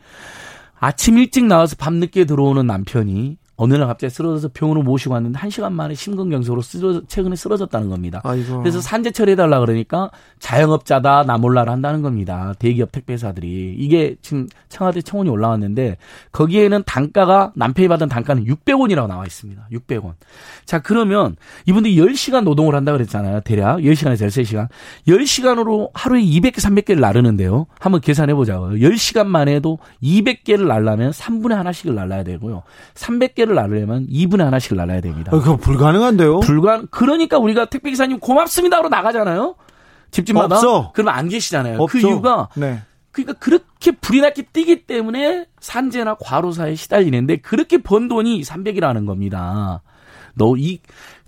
[0.83, 5.51] 아침 일찍 나와서 밤 늦게 들어오는 남편이 어느 날 갑자기 쓰러져서 병원을 모시고 왔는데 한
[5.51, 8.19] 시간 만에 심근경색으로 쓰러, 최근에 쓰러졌다는 겁니다.
[8.23, 8.57] 아이고.
[8.57, 12.55] 그래서 산재 처리해달라 그러니까 자영업자다 나 몰라를 한다는 겁니다.
[12.57, 15.97] 대기업 택배사들이 이게 지금 청와대 청원이 올라왔는데
[16.31, 19.67] 거기에는 단가가 남편이 받은 단가는 600원이라고 나와 있습니다.
[19.71, 20.13] 600원.
[20.65, 21.35] 자 그러면
[21.67, 23.41] 이분들이 10시간 노동을 한다 그랬잖아요.
[23.41, 24.69] 대략 10시간에서 13시간.
[25.07, 27.67] 10시간으로 하루에 200개 300개를 나르는데요.
[27.79, 28.79] 한번 계산해 보자고요.
[28.79, 32.63] 10시간만 해도 200개를 날라면 3분의 하나씩을 날라야 되고요.
[32.95, 35.31] 300개를 날으려면 2분의 하나씩을 날라야 됩니다.
[35.33, 36.39] 아, 그거 불가능한데요?
[36.41, 39.55] 불가 그러니까 우리가 택배 기사님 고맙습니다로 나가잖아요.
[40.11, 40.91] 집집마다 없어.
[40.93, 41.79] 그러면 안 계시잖아요.
[41.79, 41.99] 없죠.
[41.99, 42.81] 그 이유가 네.
[43.11, 49.81] 그러니까 그렇게 불이 나게 뛰기 때문에 산재나 과로사에 시달리는데 그렇게 번 돈이 300이라는 겁니다.
[50.35, 50.79] 너 이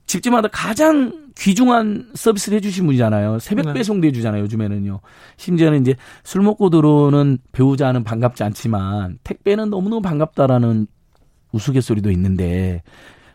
[0.05, 3.39] 집집마다 가장 귀중한 서비스를 해주신 분이잖아요.
[3.39, 3.73] 새벽 네.
[3.73, 4.43] 배송도 해주잖아요.
[4.43, 4.99] 요즘에는요.
[5.38, 10.88] 심지어는 이제 술 먹고 들어오는 배우자는 반갑지 않지만 택배는 너무너무 반갑다라는
[11.54, 12.82] 우스갯소리도 있는데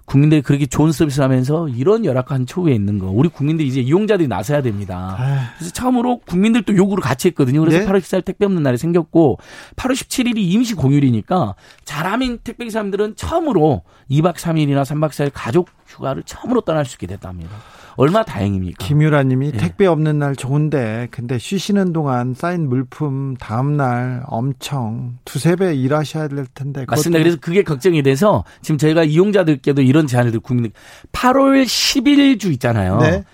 [0.08, 4.62] 국민들이 그렇게 좋은 서비스를 하면서 이런 열악한 초기에 있는 거 우리 국민들이 이제 이용자들이 나서야
[4.62, 5.16] 됩니다.
[5.58, 7.60] 그래서 처음으로 국민들도 요구를 같이 했거든요.
[7.60, 7.86] 그래서 네.
[7.86, 9.38] 8월 14일 택배 없는 날이 생겼고
[9.76, 11.54] 8월 17일이 임시 공휴일이니까
[11.84, 17.50] 잘하면 택배 기사님들은 처음으로 2박 3일이나 3박 4일 가족 휴가를 처음으로 떠날 수 있게 됐답니다.
[17.96, 18.84] 얼마나 다행입니까?
[18.84, 19.56] 김유라 님이 예.
[19.56, 26.28] 택배 없는 날 좋은데 근데 쉬시는 동안 쌓인 물품 다음 날 엄청 두세 배 일하셔야
[26.28, 26.84] 될 텐데.
[26.86, 27.18] 맞습니다.
[27.18, 30.70] 그래서 그게 걱정이 돼서 지금 저희가 이용자들께도 이런 제안을 드리고 국민들
[31.10, 32.98] 8월 10일 주 있잖아요.
[32.98, 33.24] 네.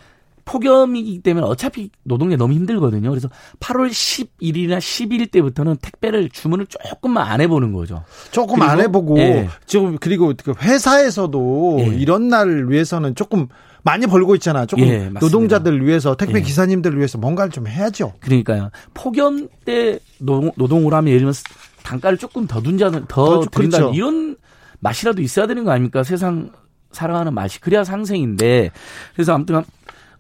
[0.44, 3.09] 폭염이기 때문에 어차피 노동력 너무 힘들거든요.
[3.11, 3.28] 그래서
[3.61, 8.02] 8월 11일이나 12일 때부터는 택배를 주문을 조금만 안 해보는 거죠.
[8.30, 9.48] 조금 그리고- 안 해보고 예.
[9.66, 11.85] 지금 그리고 그 회사에서도 예.
[11.96, 13.48] 이런 날 위해서는 조금
[13.83, 14.64] 많이 벌고 있잖아.
[14.66, 15.11] 조금 예.
[15.20, 16.42] 노동자들 위해서 택배 예.
[16.42, 18.14] 기사님들 위해서 뭔가를 좀 해야죠.
[18.20, 18.70] 그러니까요.
[18.94, 21.35] 폭염 때 노동, 노동을 하면 예를 들면
[21.83, 23.94] 단가를 조금 더 둔자는 더 더 드린다 그렇죠.
[23.94, 24.37] 이런
[24.80, 26.02] 맛이라도 있어야 되는 거 아닙니까?
[26.02, 26.50] 세상
[26.92, 28.70] 살아가는 맛이 그래야 상생인데
[29.14, 29.62] 그래서 아무튼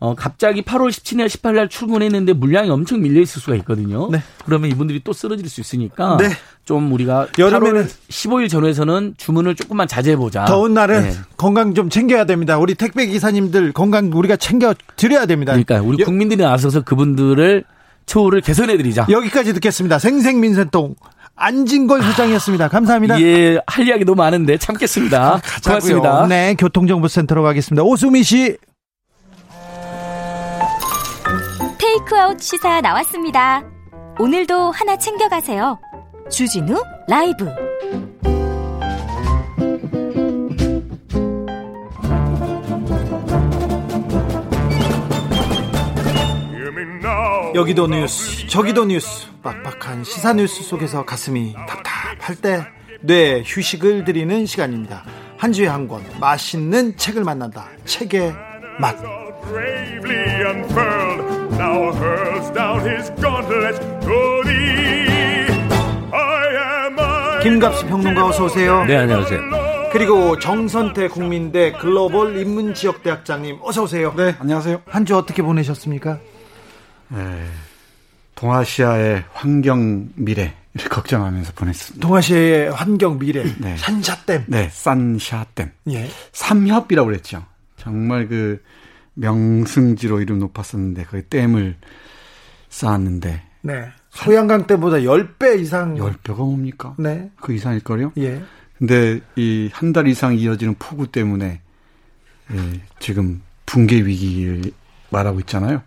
[0.04, 4.10] 어, 갑자기 8월 17일, 18일 날 출근했는데 물량이 엄청 밀려 있을 수가 있거든요.
[4.10, 4.22] 네.
[4.44, 6.28] 그러면 이분들이 또 쓰러질 수 있으니까 네.
[6.66, 10.44] 좀 우리가 여름에는 8월 15일 전후에서는 주문을 조금만 자제해 보자.
[10.44, 11.12] 더운 날은 네.
[11.38, 12.58] 건강 좀 챙겨야 됩니다.
[12.58, 15.52] 우리 택배 기사님들 건강 우리가 챙겨 드려야 됩니다.
[15.52, 17.64] 그러니까 우리 여- 국민들이 나서서 그분들을
[18.04, 19.06] 처우를 개선해 드리자.
[19.08, 19.98] 여기까지 듣겠습니다.
[19.98, 20.94] 생생민센동
[21.36, 22.68] 안진걸 소장이었습니다.
[22.68, 23.20] 감사합니다.
[23.22, 25.40] 예, 할 이야기 너무 많은데 참겠습니다.
[25.42, 26.00] 가자고요.
[26.02, 26.26] 고맙습니다.
[26.28, 27.82] 네, 교통정보센터로 가겠습니다.
[27.82, 28.56] 오수미 씨.
[31.94, 33.62] 테이크아웃 시사 나왔습니다.
[34.18, 35.78] 오늘도 하나 챙겨가세요.
[36.28, 37.46] 주진우 라이브.
[47.54, 52.64] 여기도 뉴스, 저기도 뉴스, 빡빡한 시사 뉴스 속에서 가슴이 답답할 때
[53.00, 55.04] 뇌 휴식을 드리는 시간입니다.
[55.36, 57.68] 한 주에 한 권 맛있는 책을 만난다.
[57.84, 58.34] 책의
[58.80, 58.96] 맛.
[61.58, 65.46] Now hurls down his gauntlet to thee.
[66.12, 67.42] I am I.
[67.42, 68.84] 김갑수 평론가 어서 오세요.
[68.84, 69.40] 네, 안녕하세요.
[69.92, 74.12] 그리고 정선태 국민대 글로벌 인문지역대학장님 어서 오세요.
[74.16, 74.82] 네, 안녕하세요.
[74.86, 76.18] 한 주 어떻게 보내셨습니까?
[78.34, 80.52] 동아시아의 환경 미래를
[80.90, 82.04] 걱정하면서 보냈습니다.
[82.06, 83.76] 동아시아의 환경 미래 네.
[83.76, 84.44] 산샤댐.
[84.48, 85.70] 네, 산샤댐.
[85.90, 86.08] 예.
[86.32, 87.44] 삼협이라고 그랬죠.
[87.76, 88.60] 정말 그
[89.14, 91.76] 명승지로 이름 높았었는데 거기 댐을
[92.68, 93.88] 쌓았는데 네.
[94.10, 96.94] 소양강 때보다 10배 이상 10배가 뭡니까?
[96.98, 97.30] 네.
[97.40, 98.12] 그 이상일걸요?
[98.18, 98.42] 예.
[98.78, 101.60] 근데 이 한 달 이상 이어지는 폭우 때문에
[102.52, 104.62] 예, 지금 붕괴 위기를
[105.14, 105.82] 말하고 있잖아요.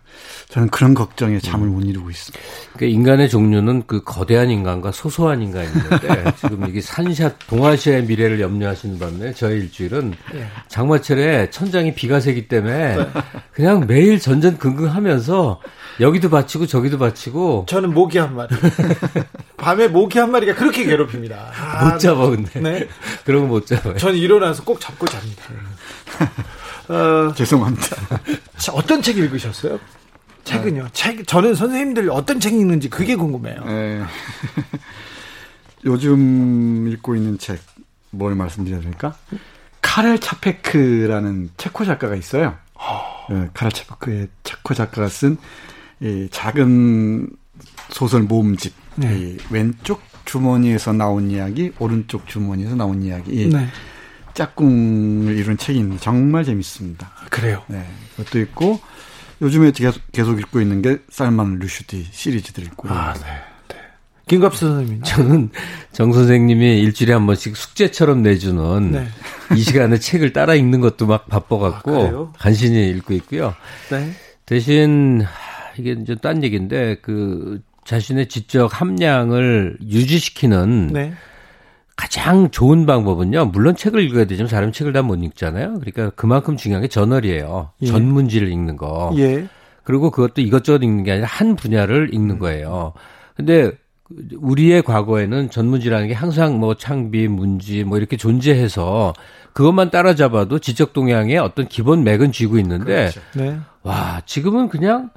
[0.48, 2.44] 저는 그런 걱정에 잠을 못 이루고 있습니다.
[2.74, 8.98] 그러니까 인간의 종류는 그 거대한 인간과 소소한 인간이 있는데 지금 이게 산샷 동아시아의 미래를 염려하시는
[8.98, 10.14] 반면에 저의 일주일은
[10.68, 12.96] 장마철에 천장이 비가 새기 때문에
[13.52, 15.60] 그냥 매일 전전긍긍하면서
[16.00, 18.48] 여기도 바치고 저기도 바치고 저는 모기 한 마리.
[19.58, 21.52] 밤에 모기 한 마리가 그렇게 괴롭힙니다.
[21.60, 22.88] 아, 못 잡아 근데 네.
[23.24, 23.96] 그런 거 못 잡아요.
[23.96, 25.42] 저는 일어나서 꼭 잡고 잡니다.
[26.88, 27.96] 어, 죄송합니다.
[28.58, 29.78] 자, 어떤 책 읽으셨어요?
[30.44, 30.88] 책은요.
[30.92, 33.62] 책 저는 선생님들 어떤 책 읽는지 그게 궁금해요.
[33.66, 34.02] 예.
[35.84, 37.58] 요즘 읽고 있는 책
[38.10, 39.14] 뭘 말씀드려야 될까?
[39.82, 42.56] 카렐 차페크라는 체코 작가가 있어요.
[43.30, 45.36] 예, 카렐 차페크의 체코 작가가 쓴
[46.00, 47.28] 이 작은
[47.90, 48.72] 소설 모음집.
[49.02, 53.32] 이 왼쪽 주머니에서 나온 이야기, 오른쪽 주머니에서 나온 이야기.
[53.32, 53.66] 이 네.
[54.38, 57.10] 짝꿍을 이룬 책이 있는데 정말 재밌습니다.
[57.28, 57.64] 그래요.
[57.66, 57.84] 네,
[58.16, 58.80] 그것도 있고
[59.42, 62.92] 요즘에 계속, 계속 읽고 있는 게 살만 루슈디 시리즈들 있고요.
[62.92, 63.20] 아, 네.
[63.68, 63.76] 네.
[64.28, 65.02] 김갑수 선생님.
[65.02, 65.50] 저는
[65.92, 69.08] 정 선생님이 일주일에 한 번씩 숙제처럼 내주는 네.
[69.56, 72.32] 이 시간에 책을 따라 읽는 것도 막 아, 바빠갖고 그래요?
[72.38, 73.56] 간신히 읽고 있고요.
[73.90, 74.12] 네.
[74.46, 81.14] 대신 하, 이게 이제 딴 얘기인데 그 자신의 지적 함량을 유지시키는 네.
[81.98, 83.46] 가장 좋은 방법은요.
[83.46, 85.80] 물론 책을 읽어야 되지만 사람 책을 다 못 읽잖아요.
[85.80, 87.72] 그러니까 그만큼 중요한 게 저널이에요.
[87.82, 87.86] 예.
[87.86, 89.12] 전문지를 읽는 거.
[89.16, 89.48] 예.
[89.82, 92.92] 그리고 그것도 이것저것 읽는 게 아니라 한 분야를 읽는 거예요.
[93.34, 93.72] 근데
[94.36, 99.12] 우리의 과거에는 전문지라는 게 항상 뭐 창비, 문지 뭐 이렇게 존재해서
[99.52, 103.58] 그것만 따라잡아도 지적 동향의 어떤 기본 맥은 쥐고 있는데 네.
[103.82, 105.10] 와, 지금은 그냥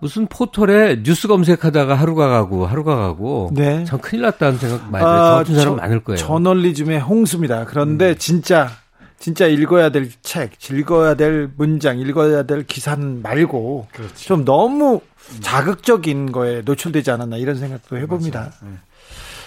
[0.00, 3.84] 무슨 포털에 뉴스 검색하다가 하루가 가고 하루가 가고 네.
[3.84, 5.20] 참 큰일 났다는 생각 많이 들어요.
[5.22, 6.16] 아, 저 같은 사람 저- 많을 거예요.
[6.16, 6.26] 음.
[6.26, 7.64] 저널리즘의 홍수입니다.
[7.64, 8.70] 그런데 진짜
[9.18, 14.14] 진짜 읽어야 될 책, 읽어야 될 문장, 읽어야 될 기사는 말고 그렇죠.
[14.16, 15.00] 좀 너무
[15.40, 18.52] 자극적인 거에 노출되지 않았나 이런 생각도 해봅니다.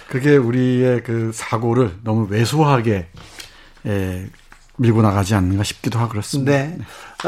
[0.09, 3.07] 그게 우리의 그 사고를 너무 왜소하게
[3.85, 4.25] 예,
[4.77, 6.51] 밀고 나가지 않는가 싶기도 하고 그렇습니다.
[6.51, 6.77] 네.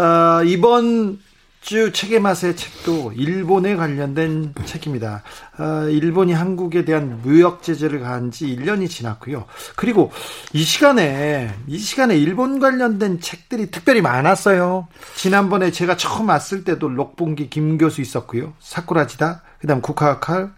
[0.01, 1.19] 어, 이번
[1.62, 5.24] 주 책의 맛의 책도 일본에 관련된 책입니다.
[5.58, 9.45] 어, 일본이 한국에 대한 무역 제재를 가한 지 1년이 지났고요.
[9.76, 10.12] 그리고
[10.54, 14.88] 이 시간에 이 시간에 일본 관련된 책들이 특별히 많았어요.
[15.15, 18.54] 지난번에 제가 처음 왔을 때도 록봉기 김 교수 있었고요.
[18.60, 19.43] 사쿠라지다.
[19.60, 20.52] 그다음 국화칼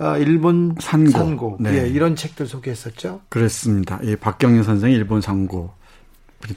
[0.00, 1.56] 어, 일본 산고, 산고.
[1.60, 1.84] 네.
[1.84, 3.20] 예, 이런 책들 소개했었죠.
[3.28, 4.00] 그렇습니다.
[4.02, 5.72] 이 박경린 선생이 일본 상고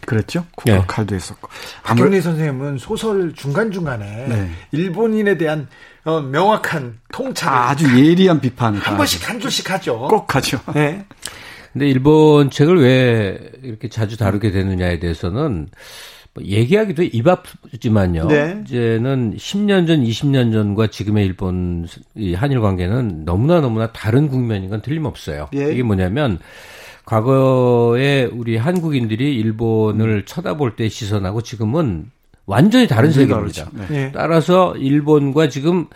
[0.06, 0.46] 그랬죠?
[0.66, 0.74] 네.
[0.74, 1.50] 국화칼도 했었고.
[1.84, 4.50] 박경리 선생님은 소설 중간 중간에 네.
[4.72, 5.68] 일본인에 대한
[6.04, 10.08] 어, 명확한 통찰을 아주 예리한 비판을 한 번씩 한 줄씩 하죠.
[10.10, 10.60] 꼭 하죠.
[10.74, 11.06] 네.
[11.74, 15.68] 근데 일본 책을 왜 이렇게 자주 다루게 되느냐에 대해서는
[16.36, 18.28] 뭐 얘기하기도 입 아프지만요.
[18.28, 18.62] 네.
[18.66, 24.82] 이제는 10년 전, 20년 전과 지금의 일본 이 한일 관계는 너무나 너무나 다른 국면인 건
[24.82, 25.50] 틀림없어요.
[25.56, 25.72] 예.
[25.72, 26.40] 이게 뭐냐면
[27.06, 32.12] 과거에 우리 한국인들이 일본을 쳐다볼 때 시선하고 지금은
[32.46, 33.70] 완전히 다른 세계입니다.
[33.74, 33.86] 네.
[33.92, 34.12] 예.
[34.14, 35.88] 따라서 일본과 지금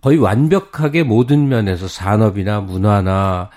[0.00, 3.50] 거의 완벽하게 모든 면에서 산업이나 문화나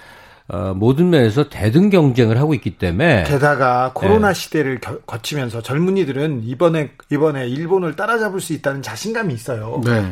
[0.47, 4.33] 어, 모든 면에서 대등 경쟁을 하고 있기 때문에 게다가 코로나 네.
[4.33, 9.79] 시대를 겨- 거치면서 젊은이들은 이번에 이번에 일본을 따라잡을 수 있다는 자신감이 있어요.
[9.85, 10.11] 네.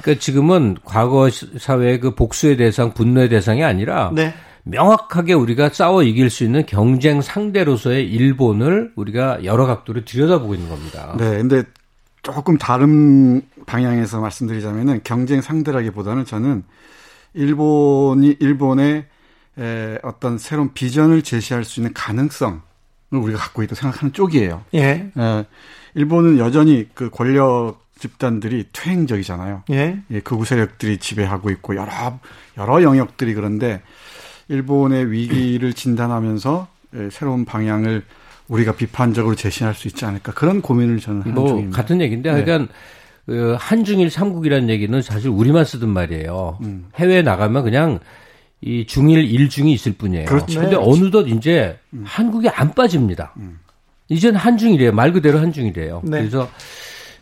[0.00, 4.32] 그러니까 지금은 과거 시- 사회의 그 복수의 대상, 분노의 대상이 아니라 네.
[4.64, 11.14] 명확하게 우리가 싸워 이길 수 있는 경쟁 상대로서의 일본을 우리가 여러 각도로 들여다보고 있는 겁니다.
[11.18, 11.38] 네.
[11.38, 11.64] 근데
[12.22, 16.64] 조금 다른 방향에서 말씀드리자면은 경쟁 상대라기보다는 저는
[17.34, 19.06] 일본이 일본의
[19.58, 22.60] 에, 어떤 새로운 비전을 제시할 수 있는 가능성을
[23.10, 24.64] 우리가 갖고 있다고 생각하는 쪽이에요.
[24.74, 25.10] 예.
[25.16, 25.44] 에,
[25.94, 29.64] 일본은 여전히 그 권력 집단들이 퇴행적이잖아요.
[29.70, 30.00] 예.
[30.10, 32.18] 예, 극우 세력들이 지배하고 있고 여러
[32.56, 33.82] 여러 영역들이 그런데
[34.50, 38.02] 일본의 위기를 진단하면서 예, 새로운 방향을
[38.48, 41.76] 우리가 비판적으로 제시할 수 있지 않을까 그런 고민을 저는 하는 뭐 중입니다.
[41.76, 42.44] 같은 얘기인데 네.
[42.44, 42.72] 그러니까
[43.26, 46.58] 그 한중일 삼국이라는 얘기는 사실 우리만 쓰던 말이에요.
[46.62, 46.86] 음.
[46.96, 48.00] 해외에 나가면 그냥
[48.60, 50.26] 이 중일 일중이 있을 뿐이에요.
[50.26, 50.60] 그렇죠.
[50.60, 50.82] 근데 네.
[50.82, 53.34] 어느덧 이제 한국이 안 빠집니다.
[54.08, 54.90] 이제는 한중이래요.
[54.92, 56.02] 말 그대로 한중이래요.
[56.04, 56.18] 네.
[56.18, 56.50] 그래서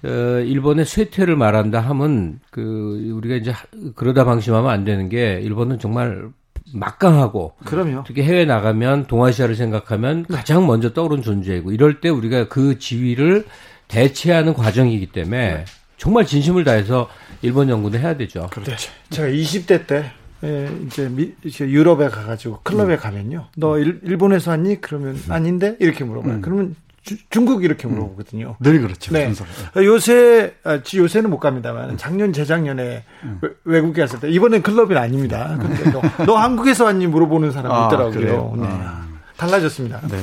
[0.04, 0.08] 어,
[0.40, 6.28] 일본의 쇠퇴를 말한다 하면 그 우리가 이제 하- 그러다 방심하면 안 되는 게 일본은 정말
[6.74, 8.04] 막강하고 그럼요.
[8.06, 13.46] 특히 해외 나가면 동아시아를 생각하면 가장 먼저 떠오르는 존재이고 이럴 때 우리가 그 지위를
[13.88, 15.64] 대체하는 과정이기 때문에
[15.96, 17.08] 정말 진심을 다해서
[17.42, 18.48] 일본 연구는 해야 되죠.
[18.64, 18.76] 네.
[19.10, 20.12] 제가 20대 때
[20.44, 23.46] 예, 이제 유럽에 가가지고 클럽에 가면요.
[23.56, 24.80] 너 일, 일본에서 왔니?
[24.80, 26.40] 그러면 아닌데 이렇게 물어봐요.
[26.42, 28.56] 그러면 주- 중국 이렇게 물어보거든요.
[28.60, 29.12] 늘 그렇죠.
[29.14, 29.32] 네.
[29.74, 33.04] 아, 요새 아, 지- 요새는 못 갑니다만 작년 재작년에
[33.40, 35.56] 외- 외국에 갔을 때 이번엔 클럽이 아닙니다.
[35.60, 38.54] 근데 너, 너 한국에서 왔니 물어보는 사람이 아, 있더라고요.
[38.60, 38.68] 네.
[39.36, 40.00] 달라졌습니다.
[40.08, 40.18] 네.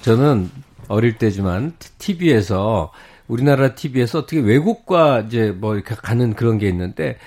[0.00, 0.50] 저는
[0.88, 2.92] 어릴 때지만 TV에서
[3.28, 7.18] 우리나라 TV에서 어떻게 외국과 이제 뭐 이렇게 가는 그런 게 있는데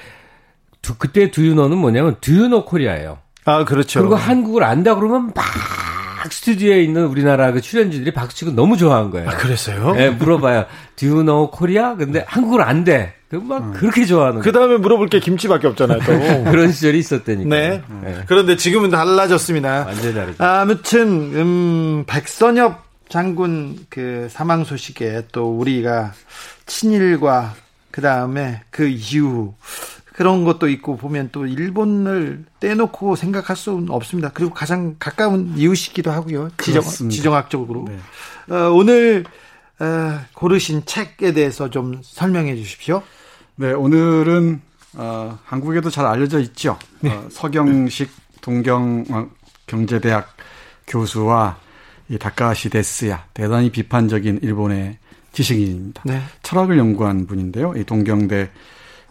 [0.81, 3.19] 두, 그때 두유노는 뭐냐면 두유노 코리아예요.
[3.45, 3.99] 아 그렇죠.
[4.01, 5.45] 그리고 한국을 안다 그러면 막
[6.31, 9.29] 스튜디오에 있는 우리나라 그 출연진들이 박수치고 너무 좋아한 거예요.
[9.29, 9.95] 아, 그랬어요?
[9.97, 10.65] 예, 물어봐요.
[10.95, 11.95] Do you know Korea?
[11.97, 13.13] 근데 한국을 안 돼.
[13.29, 15.99] 그럼 막 그렇게 좋아하는 그 다음에 물어볼 게 김치밖에 없잖아요.
[16.05, 16.13] 또.
[16.51, 17.49] 그런 시절이 있었다니까.
[17.49, 17.81] 네.
[18.05, 19.85] 예, 그런데 지금은 달라졌습니다.
[19.87, 20.43] 완전히 다르죠.
[20.43, 26.13] 아무튼 음 백선엽 장군 그 사망 소식에 또 우리가
[26.67, 27.55] 친일과
[27.91, 29.53] 그 다음에 그 이후
[30.13, 34.29] 그런 것도 있고 보면 또 일본을 떼놓고 생각할 수는 없습니다.
[34.33, 36.49] 그리고 가장 가까운 이웃이기도 하고요.
[36.59, 36.83] 지정.
[37.09, 37.85] 지정학적으로.
[37.87, 38.55] 네.
[38.55, 39.25] 어, 오늘
[39.79, 43.01] 어, 고르신 책에 대해서 좀 설명해 주십시오.
[43.55, 44.61] 네, 오늘은
[44.95, 46.77] 어, 한국에도 잘 알려져 있죠.
[47.05, 49.27] 어, 서경식 동경 어,
[49.65, 50.35] 경제대학
[50.85, 51.57] 교수와
[52.09, 54.97] 이 다카시 데스야 대단히 비판적인 일본의
[55.31, 56.03] 지식인입니다.
[56.05, 56.21] 네.
[56.43, 57.73] 철학을 연구한 분인데요.
[57.75, 58.51] 이 동경대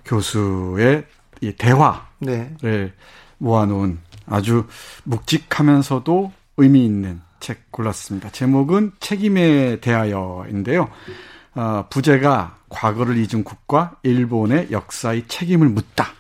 [0.05, 1.05] 교수의
[1.41, 2.93] 이 대화를 네.
[3.39, 4.67] 모아놓은 아주
[5.05, 8.31] 묵직하면서도 의미 있는 책 골랐습니다.
[8.31, 10.89] 제목은 책임에 대하여인데요.
[11.55, 16.13] 어, 부제가 과거를 잊은 국가 일본의 역사의 책임을 묻다.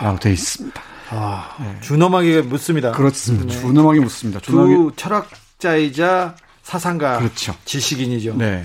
[0.00, 0.80] 라고 되어 있습니다.
[1.10, 2.92] 아, 준엄하게 묻습니다.
[2.92, 3.46] 그렇습니다.
[3.46, 3.60] 네.
[3.60, 4.40] 준엄하게 묻습니다.
[4.40, 4.74] 준엄하게.
[4.74, 7.54] 두 철학자이자 사상가 그렇죠.
[7.64, 8.36] 지식인이죠.
[8.36, 8.64] 네.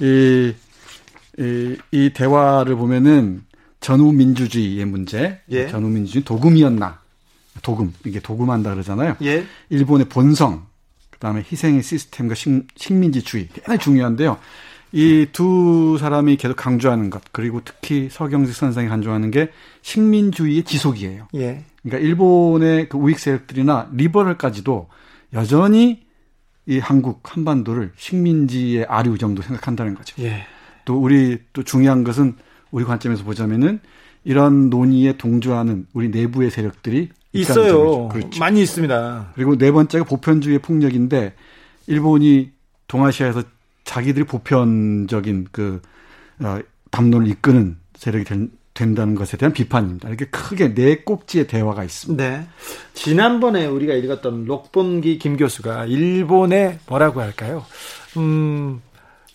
[0.00, 0.54] 이,
[1.38, 3.44] 이, 이 대화를 보면은
[3.80, 5.68] 전후 민주주의의 문제, 예.
[5.68, 7.00] 전후 민주주의 도금이었나,
[7.62, 9.16] 도금 이게 도금한다 그러잖아요.
[9.22, 9.44] 예.
[9.70, 10.66] 일본의 본성,
[11.10, 14.38] 그다음에 희생의 시스템과 식, 식민지주의 대단히 중요한데요.
[14.92, 19.50] 이 두 사람이 계속 강조하는 것 그리고 특히 서경식 선생이 강조하는 게
[19.82, 21.26] 식민주의의 지속이에요.
[21.34, 21.64] 예.
[21.82, 24.88] 그러니까 일본의 그 우익 세력들이나 리버럴까지도
[25.32, 26.04] 여전히
[26.66, 30.14] 이 한국 한반도를 식민지의 아류 정도 생각한다는 거죠.
[30.22, 30.46] 예.
[30.84, 32.34] 또 우리 또 중요한 것은
[32.70, 33.80] 우리 관점에서 보자면은
[34.24, 38.08] 이런 논의에 동조하는 우리 내부의 세력들이 있어요.
[38.08, 38.40] 그렇죠.
[38.40, 39.32] 많이 있습니다.
[39.34, 41.34] 그리고 네 번째가 보편주의의 폭력인데
[41.86, 42.50] 일본이
[42.88, 43.42] 동아시아에서
[43.84, 45.82] 자기들이 보편적인 그
[46.40, 46.58] 어,
[46.90, 50.08] 담론을 이끄는 세력이 된, 된다는 것에 대한 비판입니다.
[50.08, 52.24] 이렇게 크게 네 꼭지의 대화가 있습니다.
[52.24, 52.46] 네.
[52.94, 57.64] 지난번에 우리가 읽었던 록본기 김 교수가 일본의 뭐라고 할까요?
[58.16, 58.80] 음,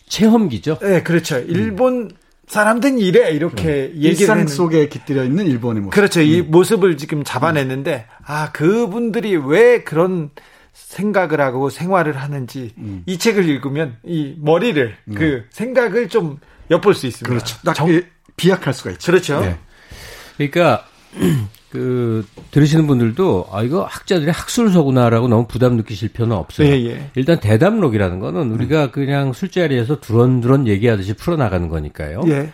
[0.10, 0.80] 체험기죠.
[0.82, 1.38] 네, 그렇죠.
[1.40, 2.12] 일본
[2.48, 5.94] 사람들은 이래 이렇게 얘기를 일상 속에 깃들여 있는 일본의 모습.
[5.96, 6.22] 그렇죠.
[6.22, 10.32] 이 모습을 지금 잡아냈는데 아 그분들이 왜 그런
[10.74, 12.74] 생각을 하고 생활을 하는지
[13.06, 16.40] 이 책을 읽으면 이 머리를 그 생각을 좀
[16.72, 17.28] 엿볼 수 있습니다.
[17.30, 17.58] 그렇죠.
[17.64, 18.02] 딱 정- 이-
[18.36, 19.12] 비약할 수가 있죠.
[19.12, 19.42] 그렇죠.
[19.42, 19.58] 네.
[20.38, 20.86] 그러니까
[21.70, 26.68] 그 들으시는 분들도 아 이거 학자들이 학술서구나라고 너무 부담 느끼실 필요는 없어요.
[26.68, 27.10] 예, 예.
[27.16, 32.22] 일단 대담록이라는 거는 우리가 그냥 술자리에서 두런두런 얘기하듯이 풀어나가는 거니까요.
[32.28, 32.52] 예.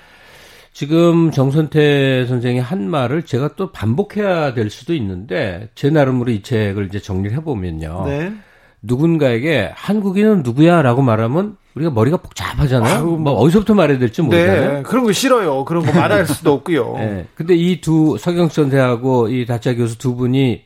[0.73, 6.87] 지금 정선태 선생이 한 말을 제가 또 반복해야 될 수도 있는데 제 나름으로 이 책을
[6.87, 8.03] 이제 정리를 해보면요.
[8.07, 8.33] 네.
[8.81, 12.95] 누군가에게 한국인은 누구야라고 말하면 우리가 머리가 복잡하잖아요.
[12.95, 14.73] 아유, 뭐 어디서부터 말해야 될지 모르잖아요.
[14.75, 14.83] 네.
[14.83, 15.65] 그런 거 싫어요.
[15.65, 16.93] 그런 거 말할 수도 없고요.
[16.97, 17.27] 네.
[17.35, 20.63] 근데 이 두 서경 선생하고 이 다짜 교수 두 분이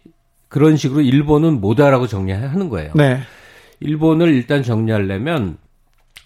[0.47, 2.91] 그런 식으로 일본은 뭐다라고 정리하는 거예요.
[2.95, 3.19] 네.
[3.79, 5.57] 일본을 일단 정리하려면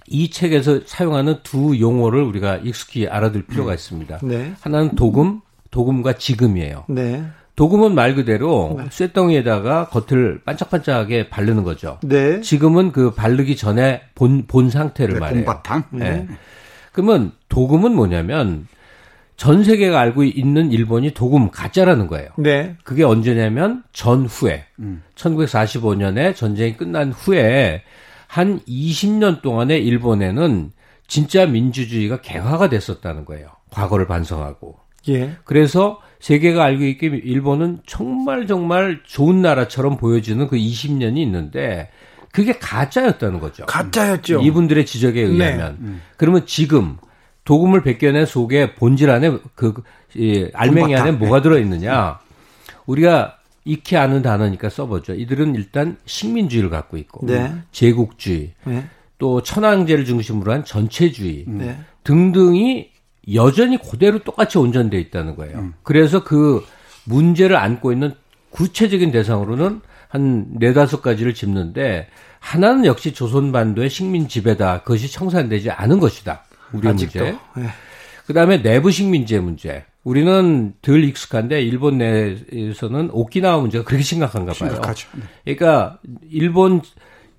[0.08, 4.20] 이 책에서 사용하는 두 용어를 우리가 익숙히 알아둘 필요가 있습니다.
[4.24, 4.54] 네.
[4.60, 5.40] 하나는 도금,
[5.72, 6.84] 도금과 지금이에요.
[6.90, 7.24] 네.
[7.56, 12.00] 도금은 말 그대로 쇠덩이에다가 겉을 반짝반짝하게 바르는 거죠.
[12.02, 12.42] 네.
[12.42, 15.46] 지금은 그 바르기 전에 본, 본 상태를 네, 말해요.
[15.46, 15.84] 봄바탕.
[15.92, 16.28] 네.
[16.92, 18.68] 그러면 도금은 뭐냐면
[19.38, 22.30] 전 세계가 알고 있는 일본이 도금 가짜라는 거예요.
[22.38, 22.76] 네.
[22.84, 25.04] 그게 언제냐면 전후에 음.
[25.16, 27.84] 1945년에 전쟁이 끝난 후에
[28.28, 30.72] 한 20년 동안의 일본에는
[31.08, 33.50] 진짜 민주주의가 개화가 됐었다는 거예요.
[33.70, 34.78] 과거를 반성하고.
[35.10, 35.36] 예.
[35.44, 41.90] 그래서 세계가 알고 있기 일본은 정말 정말 좋은 나라처럼 보여지는 그 20년이 있는데
[42.32, 43.66] 그게 가짜였다는 거죠.
[43.66, 44.40] 가짜였죠.
[44.40, 45.78] 이분들의 지적에 의하면.
[45.82, 46.02] 음.
[46.16, 46.96] 그러면 지금
[47.44, 49.74] 도금을 벗겨낸 속에 본질 안에 그
[50.16, 51.12] 이, 알맹이 안에.
[51.12, 52.20] 뭐가 들어 있느냐?
[52.86, 55.16] 우리가 익히 아는 단어니까 써보죠.
[55.16, 57.54] 이들은 일단 식민주의를 갖고 있고 네.
[57.74, 58.86] 제국주의, 네.
[59.18, 61.78] 또 천황제를 중심으로 한 전체주의 네.
[62.06, 62.93] 등등이
[63.34, 65.74] 여전히 그대로 똑같이 온전돼 있다는 거예요.
[65.84, 66.64] 그래서 그
[67.06, 68.14] 문제를 안고 있는
[68.50, 72.08] 구체적인 대상으로는 한 네다섯 가지를 짚는데
[72.40, 74.82] 하나는 역시 조선 반도의 식민 지배다.
[74.82, 76.44] 그것이 청산되지 않은 것이다.
[76.74, 77.20] 우리의 아직도.
[77.20, 77.38] 문제.
[77.58, 77.68] 예.
[78.28, 79.86] 그다음에 내부 식민지의 문제.
[80.04, 84.70] 우리는 덜 익숙한데 일본 내에서는 오키나와 문제가 그렇게 심각한가 봐요.
[84.72, 85.08] 심각하죠.
[85.14, 85.56] 네.
[85.56, 86.00] 그러니까
[86.30, 86.82] 일본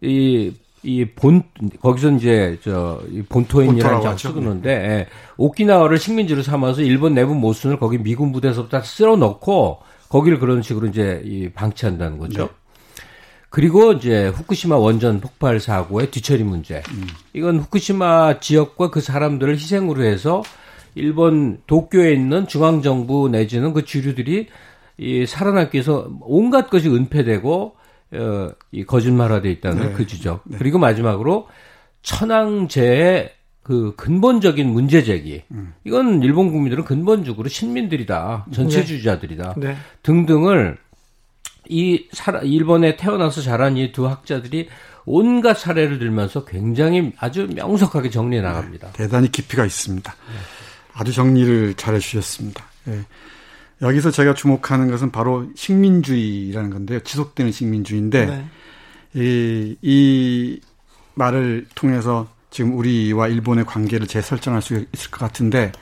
[0.01, 0.53] 이
[0.85, 1.43] 이 본
[1.81, 4.17] 거기서 이제 저이 본토인이라는 장.
[4.17, 5.07] 쓰는데 예,
[5.37, 9.79] 오키나와를 식민지로 삼아서 일본 내부 모순을 거기 미군 부대에서부터 다 쓸어 넣고
[10.09, 12.43] 거기를 그런 식으로 이제 이 방치한다는 거죠.
[12.43, 12.49] 네.
[13.49, 16.83] 그리고 이제 후쿠시마 원전 폭발 사고의 뒤처리 문제.
[16.91, 17.07] 음.
[17.33, 20.43] 이건 후쿠시마 지역과 그 사람들을 희생으로 해서
[20.97, 24.49] 일본 도쿄에 있는 중앙 정부 내지는 그 주류들이
[24.99, 27.77] 이 살아남기 위해서 온갖 것이 은폐되고
[28.15, 29.93] 어, 이 거짓말화돼 있다는 네.
[29.93, 30.45] 그 지적.
[30.59, 31.49] 그리고 마지막으로
[32.03, 35.43] 천황제의 그 근본적인 문제 제기.
[35.51, 35.73] 음.
[35.85, 38.47] 이건 일본 국민들은 근본적으로 신민들이다.
[38.53, 39.55] 전체주의자들이다.
[39.57, 39.77] 네.
[40.03, 40.77] 등등을
[41.69, 44.69] 이 사라, 일본에 태어나서 자란 이 두 학자들이
[45.07, 48.93] 온갖 사례를 들면서 굉장히 아주 명석하게 정리해 나갑니다.
[48.93, 50.15] 대단히 깊이가 있습니다.
[50.93, 52.65] 아주 정리를 잘 해주셨습니다.
[52.89, 53.01] 예.
[53.83, 57.01] 여기서 제가 주목하는 것은 바로 식민주의라는 건데요.
[57.01, 58.45] 지속되는 식민주의인데, 네.
[59.15, 60.61] 이, 이
[61.15, 65.73] 말을 통해서 지금 우리와 일본의 관계를 재설정할 수 있을 것 같은데,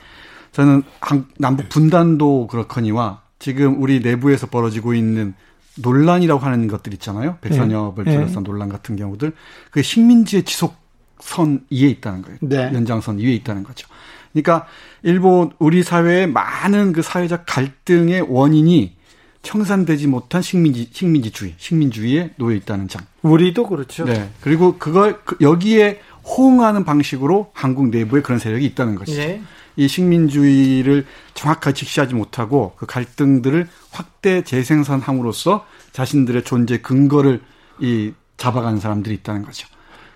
[0.51, 5.33] 저는 한- 남북 분단도 그렇거니와 지금 우리 내부에서 벌어지고 있는
[5.79, 7.37] 논란이라고 하는 것들 있잖아요.
[7.41, 8.11] 백선엽을 예.
[8.11, 9.33] 둘러싼 논란 같은 경우들.
[9.71, 12.37] 그 식민지의 지속선 위에 있다는 거예요.
[12.41, 12.71] 네.
[12.73, 13.87] 연장선 위에 있다는 거죠.
[14.33, 14.65] 그러니까
[15.03, 18.95] 일본 우리 사회의 많은 그 사회적 갈등의 원인이
[19.43, 23.01] 청산되지 못한 식민지 식민지주의, 식민주의에 놓여 있다는 점.
[23.21, 24.05] 우리도 그렇죠.
[24.05, 24.29] 네.
[24.41, 29.21] 그리고 그걸 그- 여기에 호응하는 방식으로 한국 내부에 그런 세력이 있다는 것이죠.
[29.21, 29.41] 예.
[29.75, 37.41] 이 식민주의를 정확하게 직시하지 못하고 그 갈등들을 확대 재생산함으로써 자신들의 존재 근거를
[37.79, 39.67] 이 잡아가는 사람들이 있다는 거죠.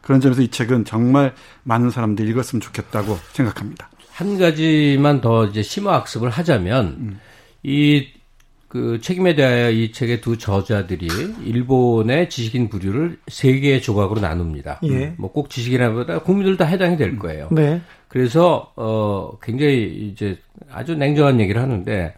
[0.01, 3.89] 그런 점에서 이 책은 정말 많은 사람들이 읽었으면 좋겠다고 생각합니다.
[4.17, 7.19] 한 가지만 더 이제 심화 학습을 하자면
[7.61, 11.07] 이그 책임에 대하여 이 책의 두 저자들이
[11.45, 14.79] 일본의 지식인 부류를 세 개의 조각으로 나눕니다.
[14.85, 15.13] 예.
[15.19, 17.49] 뭐꼭 지식인보다 국민들 다 해당이 될 거예요.
[17.51, 17.79] 네.
[18.07, 20.39] 그래서 어 굉장히 이제
[20.71, 22.15] 아주 냉정한 얘기를 하는데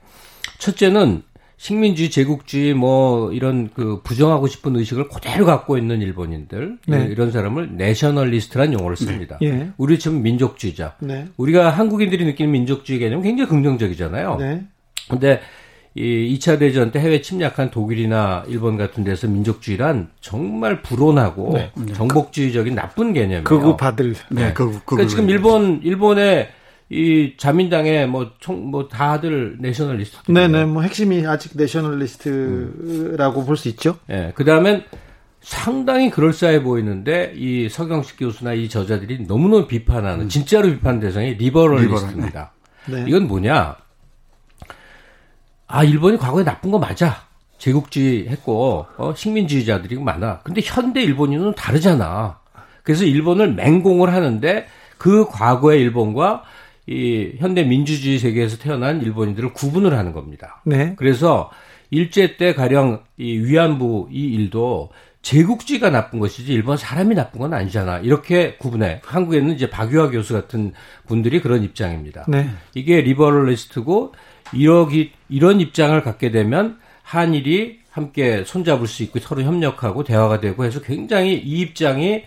[0.58, 1.24] 첫째는
[1.60, 7.08] 식민주의, 제국주의 뭐 이런 그 부정하고 싶은 의식을 그대로 갖고 있는 일본인들 네.
[7.12, 9.38] 이런 사람을 내셔널리스트란 용어를 씁니다.
[9.42, 9.70] 예.
[9.78, 10.96] 우리 지금 민족주의자.
[11.02, 11.28] 네.
[11.36, 14.38] 우리가 한국인들이 느끼는 민족주의 개념은 굉장히 긍정적이잖아요.
[14.38, 14.64] 네.
[15.10, 15.42] 근데
[15.96, 21.60] 이 2차 대전 때 해외 침략한 독일이나 일본 같은 데서 민족주의란 정말 불온하고
[21.94, 23.44] 정복주의적인 나쁜 개념이에요.
[23.44, 24.16] 극우 받을.
[24.30, 26.52] 네, 그, 그, 그러니까 지금 일본 일본의
[26.90, 30.32] 이 자민당의 뭐총뭐 다들 내셔널리스트.
[30.32, 33.98] 네네, 뭐 핵심이 아직 내셔널리스트라고 볼수 있죠.
[34.10, 34.32] 예.
[34.36, 34.84] 그다음엔
[35.42, 42.54] 상당히 그럴싸해 보이는데 이 서경식 교수나 이 저자들이 너무너무 비판하는 진짜로 비판 대상이 리버럴리스트입니다.
[42.88, 43.06] 네.
[43.08, 43.76] 이건 뭐냐?
[45.68, 47.28] 아 일본이 과거에 나쁜 거 맞아.
[47.60, 50.40] 제국주의 했고 어, 식민주의자들이 많아.
[50.40, 52.40] 근데 현대 일본인은 다르잖아.
[52.84, 54.66] 그래서 일본을 맹공을 하는데
[54.98, 56.44] 그 과거의 일본과
[56.90, 60.62] 이 현대 민주주의 세계에서 태어난 일본인들을 구분을 하는 겁니다.
[60.66, 60.96] 네.
[60.98, 61.52] 그래서
[61.92, 64.90] 일제 때 가령 이 위안부 이 일도
[65.22, 68.00] 제국주의가 나쁜 것이지 일본 사람이 나쁜 건 아니잖아.
[68.00, 69.02] 이렇게 구분해.
[69.04, 70.74] 한국에는 이제 박유하 교수 같은
[71.06, 72.26] 분들이 그런 입장입니다.
[72.28, 72.50] 네.
[72.74, 74.14] 이게 리버럴리스트고
[74.54, 80.82] 이러기 이런 입장을 갖게 되면 한일이 함께 손잡을 수 있고 서로 협력하고 대화가 되고 해서
[80.82, 82.24] 굉장히 이 입장이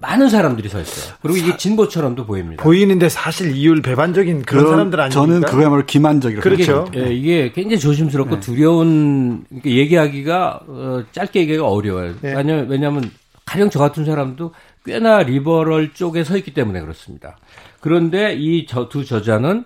[0.00, 1.14] 많은 사람들이 서 있어요.
[1.22, 2.62] 그리고 이게 진보처럼도 보입니다.
[2.62, 5.20] 보이는데 사실 이율 배반적인 그런 그- 사람들 아닙니까?
[5.20, 6.64] 저는 그거야말로 기만적이라고 그렇죠.
[6.64, 7.06] 생각합니다.
[7.06, 8.40] 예, 이게 굉장히 조심스럽고 네.
[8.40, 12.14] 두려운 그러니까 얘기하기가 어, 짧게 얘기하기가 어려워요.
[12.20, 12.34] 네.
[12.34, 13.10] 왜냐면 왜냐하면
[13.46, 14.52] 가령 저 같은 사람도
[14.84, 17.38] 꽤나 리버럴 쪽에 서 있기 때문에 그렇습니다.
[17.80, 19.64] 그런데 이 저 두 저자는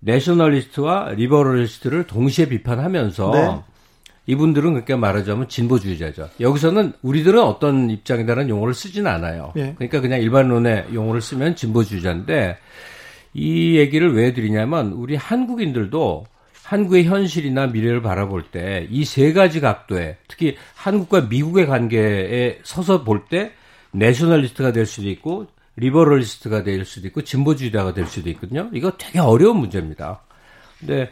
[0.00, 3.71] 내셔널리스트와 리버럴리스트를 동시에 비판하면서 네.
[4.26, 6.30] 이분들은 그렇게 말하자면 진보주의자죠.
[6.40, 9.52] 여기서는 우리들은 어떤 입장이다라는 용어를 쓰진 않아요.
[9.56, 9.74] 예.
[9.74, 12.58] 그러니까 그냥 일반론의 용어를 쓰면 진보주의자인데
[13.34, 16.26] 이 얘기를 왜 드리냐면 우리 한국인들도
[16.62, 23.24] 한국의 현실이나 미래를 바라볼 때 이 세 가지 각도에 특히 한국과 미국의 관계에 서서 볼
[23.28, 23.52] 때
[23.90, 25.46] 내셔널리스트가 될 수도 있고
[25.76, 28.70] 리버럴리스트가 될 수도 있고 진보주의자가 될 수도 있거든요.
[28.72, 30.20] 이거 되게 어려운 문제입니다.
[30.78, 31.10] 근데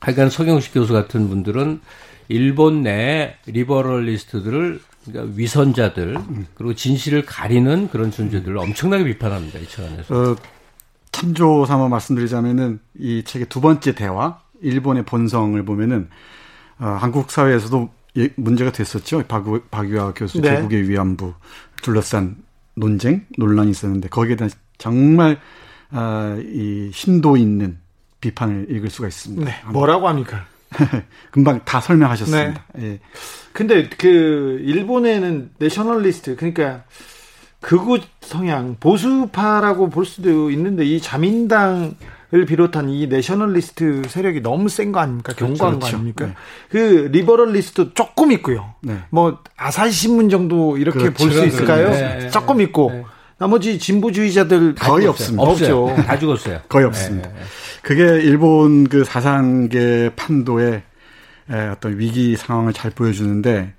[0.00, 1.80] 하여간 서경식 교수 같은 분들은
[2.28, 6.16] 일본 내 리버럴리스트들을 그러니까 위선자들
[6.54, 9.58] 그리고 진실을 가리는 그런 존재들을 엄청나게 비판합니다.
[9.60, 10.14] 이 책 안에서.
[10.32, 10.36] 어,
[11.12, 16.08] 참조 삼아 말씀드리자면은 이 책의 두 번째 대화, 일본의 본성을 보면은
[16.78, 17.88] 어, 한국 사회에서도
[18.18, 19.22] 예- 문제가 됐었죠.
[19.28, 20.56] 박유, 박유하 교수 네.
[20.56, 21.32] 제국의 위안부
[21.82, 22.36] 둘러싼
[22.74, 25.38] 논쟁 논란이 있었는데 거기에 대한 정말
[25.90, 27.78] 아, 이 심도 있는
[28.20, 29.44] 비판을 읽을 수가 있습니다.
[29.44, 29.54] 네.
[29.72, 30.46] 뭐라고 합니까?
[31.30, 32.64] 금방 다 설명하셨습니다.
[32.74, 32.84] 네.
[32.84, 33.00] 예.
[33.52, 36.82] 근데 그 일본에는 내셔널리스트 그러니까
[37.60, 41.94] 극우 성향 보수파라고 볼 수도 있는데 이 자민당을
[42.46, 45.32] 비롯한 이 내셔널리스트 세력이 너무 센 거 아닙니까?
[45.34, 45.96] 견고한 거 그렇죠.
[45.96, 46.26] 아닙니까?
[46.26, 46.34] 네.
[46.68, 48.74] 그 리버럴리스트 조금 있고요.
[48.82, 48.98] 네.
[49.10, 51.14] 뭐 아사히 신문 정도 이렇게 그렇죠.
[51.24, 51.90] 볼수 있을까요?
[51.90, 53.04] 네, 네, 조금 있고 네.
[53.38, 55.40] 나머지 진보주의자들 거의 없어요.
[55.40, 55.42] 없습니다.
[55.42, 55.84] 없어요.
[55.84, 56.02] 없죠.
[56.02, 56.60] 다 죽었어요.
[56.68, 57.30] 거의 없습니다.
[57.82, 60.82] 그게 일본 그 사상계 판도의
[61.50, 63.74] 에, 어떤 위기 상황을 잘 보여주는데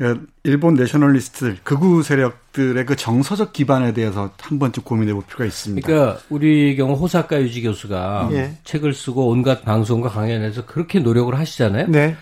[0.00, 5.86] 에, 일본 내셔널리스트들 극우 세력들의 그 정서적 기반에 대해서 한 번쯤 고민해 볼 필요가 있습니다.
[5.86, 8.52] 그러니까 우리 경우 호사카 유지 교수가 예.
[8.64, 11.88] 책을 쓰고 온갖 방송과 강연에서 그렇게 노력을 하시잖아요.
[11.88, 12.16] 네.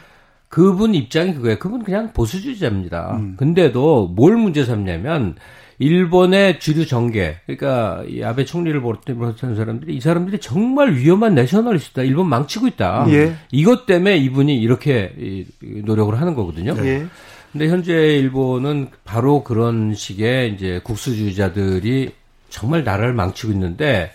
[0.49, 1.59] 그분 입장이 그거예요.
[1.61, 3.17] 그분 그냥 보수주의자입니다.
[3.17, 3.37] 음.
[3.39, 5.37] 근데도 뭘 문제 삼냐면
[5.81, 12.03] 일본의 주류 정계, 그러니까 이 아베 총리를 비롯한 사람들이 이 사람들이 정말 위험한 내셔널리스트다.
[12.03, 13.07] 일본 망치고 있다.
[13.09, 13.35] 예.
[13.51, 16.75] 이것 때문에 이분이 이렇게 노력을 하는 거거든요.
[16.85, 17.07] 예.
[17.51, 22.11] 근데 현재 일본은 바로 그런 식의 이제 국수주의자들이
[22.51, 24.13] 정말 나라를 망치고 있는데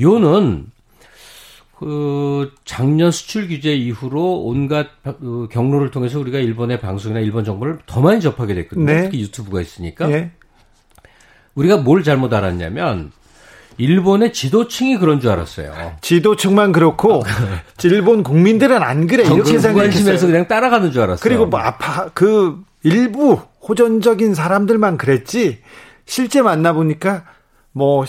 [0.00, 0.66] 요는
[1.78, 7.80] 그 작년 수출 규제 이후로 온갖 바- 그 경로를 통해서 우리가 일본의 방송이나 일본 정보를
[7.84, 8.86] 더 많이 접하게 됐거든요.
[8.86, 9.02] 네.
[9.02, 10.30] 특히 유튜브가 있으니까 예.
[11.54, 13.12] 우리가 뭘 잘못 알았냐면
[13.76, 15.96] 일본의 지도층이 그런 줄 알았어요.
[16.00, 17.24] 지도층만 그렇고
[17.84, 20.18] 일본 국민들은 안 그래 이렇게 생각했어요.
[20.18, 21.22] 그냥 따라가는 줄 알았어요.
[21.22, 25.58] 그리고 뭐 아파 그 일부 호전적인 사람들만 그랬지
[26.06, 27.24] 실제 만나 보니까
[27.72, 28.04] 뭐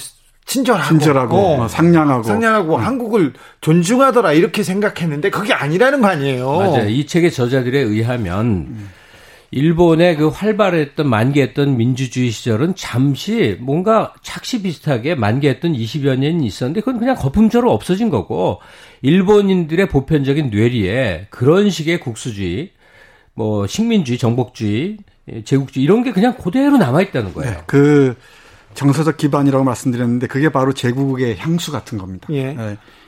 [0.45, 6.57] 친절하고 친절하고 어, 어, 상냥하고 상냥하고 한국을 존중하더라 이렇게 생각했는데 그게 아니라는 거 아니에요.
[6.57, 6.89] 맞아요.
[6.89, 8.89] 이 책의 저자들에 의하면
[9.55, 16.99] 일본의 그 활발했던 만개했던 민주주의 시절은 잠시 뭔가 착시 비슷하게 만개했던 20여 년이 있었는데 그건
[16.99, 18.59] 그냥 거품처럼 없어진 거고
[19.01, 22.71] 일본인들의 보편적인 뇌리에 그런 식의 국수주의,
[23.33, 24.97] 뭐 식민주의, 정복주의,
[25.31, 27.51] 예, 제국주의 이런 게 그냥 그대로 남아 있다는 거예요.
[27.53, 28.17] 네, 그
[28.73, 32.27] 정서적 기반이라고 말씀드렸는데 그게 바로 제국의 향수 같은 겁니다.
[32.31, 32.57] 예.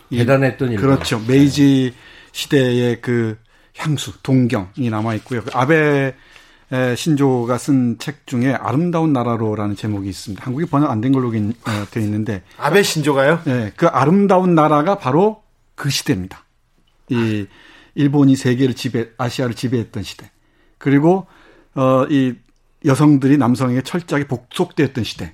[0.10, 0.92] 이- 대단했던 일본.
[0.92, 1.22] 그렇죠.
[1.28, 1.94] 메이지
[2.32, 3.38] 시대의 그
[3.78, 5.42] 향수, 동경이 남아 있고요.
[5.44, 6.14] 그 아베 에,
[6.96, 10.46] 신조가 쓴 책 중에 아름다운 나라로라는 제목이 있습니다.
[10.46, 13.42] 한국이 번역 안 된 걸로 되어 있는데, 아베 신조가요?
[13.48, 15.44] 예, 그 아름다운 나라가 바로
[15.76, 16.44] 그 시대입니다.
[17.10, 17.48] 이
[17.96, 20.30] 일본이 세계를 지배, 아시아를 지배했던 시대.
[20.78, 21.28] 그리고
[21.74, 22.36] 어, 이
[22.86, 25.34] 여성들이 남성에게 철저하게 복속되었던 시대.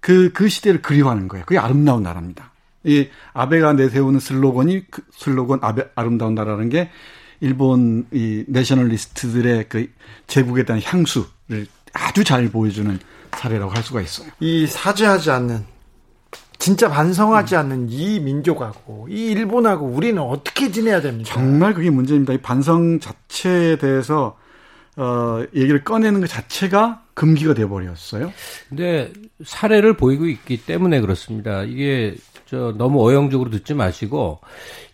[0.00, 1.44] 그, 그 시대를 그리워하는 거예요.
[1.46, 2.52] 그게 아름다운 나라입니다.
[2.84, 6.90] 이 아베가 내세우는 슬로건이 그 슬로건 아베 아름다운 나라라는 게
[7.40, 9.90] 일본 이 내셔널리스트들의 그
[10.26, 12.98] 제국에 대한 향수를 아주 잘 보여주는
[13.32, 14.28] 사례라고 할 수가 있어요.
[14.40, 15.64] 이 사죄하지 않는
[16.58, 21.32] 진짜 반성하지 않는 이 민족하고 이 일본하고 우리는 어떻게 지내야 됩니까?
[21.32, 22.32] 정말 그게 문제입니다.
[22.32, 24.36] 이 반성 자체에 대해서
[24.96, 28.32] 어, 얘기를 꺼내는 것 자체가 금기가 돼 버렸어요.
[28.68, 29.12] 근데
[29.44, 31.62] 사례를 보이고 있기 때문에 그렇습니다.
[31.62, 32.16] 이게
[32.48, 34.40] 저 너무 어영적으로 듣지 마시고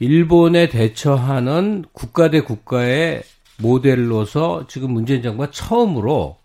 [0.01, 3.23] 일본에 대처하는 국가 대 국가의
[3.59, 6.39] 모델로서 지금 문재인 정부가 처음으로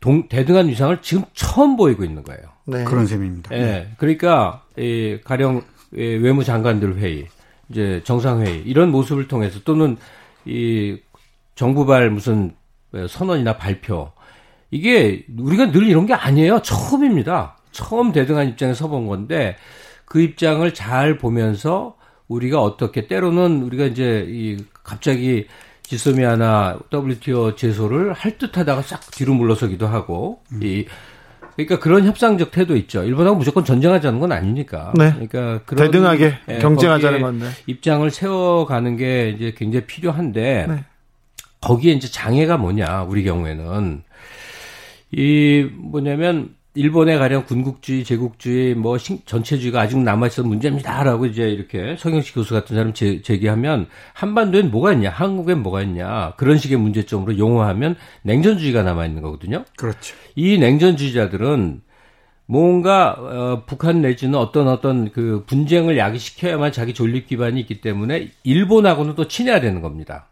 [0.00, 2.42] 동, 대등한 위상을 지금 처음 보이고 있는 거예요.
[2.66, 2.84] 네.
[2.84, 3.56] 그런 셈입니다.
[3.56, 3.88] 예.
[3.96, 5.62] 그러니까 이 가령
[5.94, 7.26] 이 외무장관들 회의,
[7.70, 9.96] 이제 정상회의 이런 모습을 통해서 또는
[10.44, 10.98] 이
[11.54, 12.54] 정부발 무슨
[13.08, 14.12] 선언이나 발표
[14.70, 16.60] 이게 우리가 늘 이런 게 아니에요.
[16.60, 17.56] 처음입니다.
[17.72, 19.56] 처음 대등한 입장에 서본 건데
[20.14, 21.96] 그 입장을 잘 보면서
[22.28, 25.48] 우리가 어떻게 때로는 우리가 이제 이 갑자기
[25.82, 30.86] 지소미아나 WTO 제소를 할 듯하다가 싹 뒤로 물러서기도 하고 이
[31.56, 33.02] 그러니까 그런 협상적 태도 있죠.
[33.02, 34.92] 일본하고 무조건 전쟁하자는 건 아니니까.
[34.96, 35.10] 네.
[35.10, 37.48] 그러니까 그런 대등하게 예, 경쟁하자는 건데.
[37.66, 40.84] 입장을 세워가는 게 이제 굉장히 필요한데 네.
[41.60, 44.04] 거기에 이제 장애가 뭐냐 우리 경우에는
[45.10, 52.34] 이 뭐냐면 일본의 가령 군국주의, 제국주의, 뭐 신- 전체주의가 아직 남아있어 문제입니다라고 이제 이렇게 성영식
[52.34, 57.94] 교수 같은 사람 제, 제기하면 한반도엔 뭐가 있냐, 한국엔 뭐가 있냐 그런 식의 문제점으로 용어하면
[58.22, 59.64] 냉전주의가 남아있는 거거든요.
[59.76, 60.16] 그렇죠.
[60.34, 61.82] 이 냉전주의자들은
[62.46, 69.14] 뭔가 어, 북한 내지는 어떤 어떤 그 분쟁을 야기시켜야만 자기 존립 기반이 있기 때문에 일본하고는
[69.14, 70.26] 또 친해야 되는 겁니다.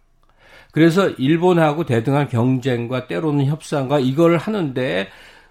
[0.73, 5.09] 그래서 일본하고 대등한 경쟁과 때로는 협상과 이걸 하는데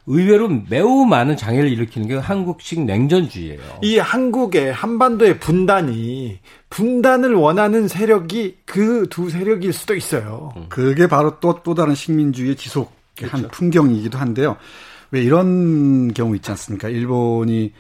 [0.08, 3.62] 의외로 매우 많은 장애를 일으키는 게 한국식 냉전주의예요.
[3.84, 6.40] 이 한국의 한반도의 분단이
[6.70, 10.54] 분단을 원하는 세력이 그 두 세력일 수도 있어요.
[10.70, 14.58] 그게 바로 또, 또 다른 식민주의의 지속한 풍경이기도 한데요.
[15.12, 16.88] 왜 이런 경우 있지 않습니까?
[16.90, 17.74] 일본이,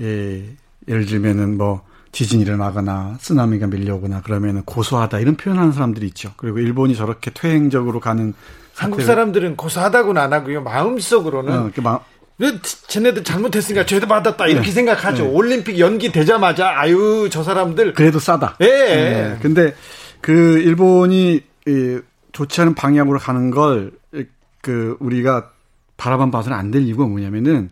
[0.00, 0.44] 예,
[0.86, 6.32] 예를 들면은 뭐, 지진이 일어나거나, 쓰나미가 밀려오거나, 그러면은 고소하다, 이런 표현하는 사람들이 있죠.
[6.36, 8.34] 그리고 일본이 저렇게 퇴행적으로 가는.
[8.76, 10.62] 한국 사태를- 사람들은 고소하다고는 안 하고요.
[10.62, 12.06] 마음속으로는 어, 막,
[12.38, 12.52] 왜
[12.88, 14.72] 쟤네들 잘못했으니까 죄도 받았다 이렇게 네.
[14.72, 15.22] 생각하죠.
[15.24, 15.28] 네.
[15.30, 18.56] 올림픽 연기 되자마자 아유 저 사람들 그래도 싸다.
[18.60, 18.66] 예.
[18.66, 19.38] 예.
[19.40, 19.74] 근데
[20.20, 21.98] 그 일본이 이
[22.32, 23.92] 좋지 않은 방향으로 가는 걸
[24.62, 25.50] 그 우리가
[25.98, 27.68] 바라만 봐서는 안 될 이유가 뭐냐면은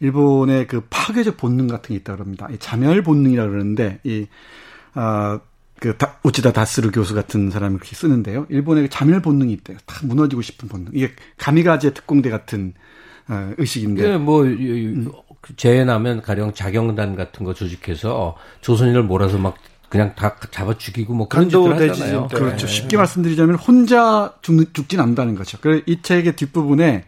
[0.00, 2.48] 일본의 그 파괴적 본능 같은 게 있다 그럽니다.
[2.50, 4.26] 이 자멸 본능이라 그러는데 이
[4.94, 5.38] 아
[5.80, 8.46] 그 우치다 다스루 교수 같은 사람이 그렇게 쓰는데요.
[8.48, 9.76] 일본의 그 자멸 본능이 있대요.
[9.86, 10.92] 다 무너지고 싶은 본능.
[10.94, 12.72] 이게 가미가제 특공대 같은
[13.28, 14.02] 어, 의식인데.
[14.10, 14.52] 네, 뭐 이-
[14.94, 15.08] 이-
[15.56, 19.56] 재해나면 가령 자경단 같은 거 조직해서 조선인을 몰아서 막
[19.88, 22.26] 그냥 다 잡아 죽이고 뭐 그런 짓들 하잖아요.
[22.30, 22.36] 때.
[22.38, 22.66] 그렇죠.
[22.66, 25.58] 쉽게 말씀드리자면 혼자 죽, 죽진 않는다는 거죠.
[25.60, 27.04] 그래서 이 책의 뒷부분에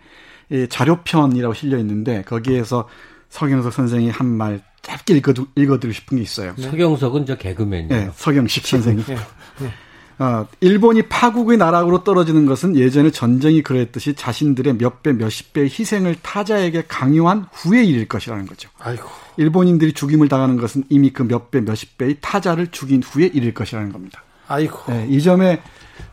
[0.50, 2.88] 이 자료편이라고 실려 있는데 거기에서
[3.30, 6.54] 서경석 선생이 한 말 짧게 읽어, 읽어드리고 싶은 게 있어요.
[6.58, 7.88] 서경석은 저 개그맨이에요.
[7.88, 9.04] 네, 서경식 선생이.
[9.10, 10.24] 예.
[10.24, 16.16] 어, 일본이 파국의 나락으로 떨어지는 것은 예전에 전쟁이 그랬듯이 자신들의 몇 배, 몇십 배의 희생을
[16.22, 18.68] 타자에게 강요한 후의 일일 것이라는 거죠.
[18.80, 23.54] 아이고 일본인들이 죽임을 당하는 것은 이미 그 몇 배, 몇십 배의 타자를 죽인 후의 일일
[23.54, 24.24] 것이라는 겁니다.
[24.48, 25.62] 아이고 네, 이 점에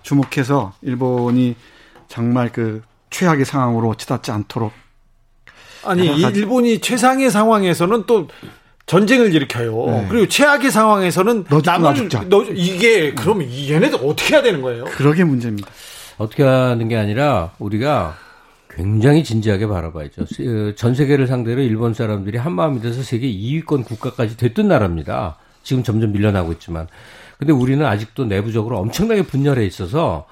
[0.03, 1.55] 주목해서 일본이
[2.07, 4.72] 정말 그 최악의 상황으로 치닫지 않도록
[5.84, 8.28] 아니 일본이 최상의 상황에서는 또
[8.86, 9.86] 전쟁을 일으켜요.
[9.88, 10.05] 네.
[10.09, 12.25] 그리고 최악의 상황에서는 너 죽고 나 남을 죽자.
[12.29, 14.86] 너 이게 그러면 이 얘네들 어떻게 해야 되는 거예요?
[14.86, 15.67] 그러게 문제입니다.
[16.17, 18.15] 어떻게 하는 게 아니라 우리가
[18.69, 20.25] 굉장히 진지하게 바라봐야죠.
[20.27, 25.38] 세- 어, 전 세계를 상대로 일본 사람들이 한 마음이 돼서 세계 2위권 국가까지 됐던 나라입니다.
[25.63, 26.88] 지금 점점 밀려나고 있지만.
[27.39, 30.25] 근데 우리는 아직도 내부적으로 엄청나게 분열해 있어서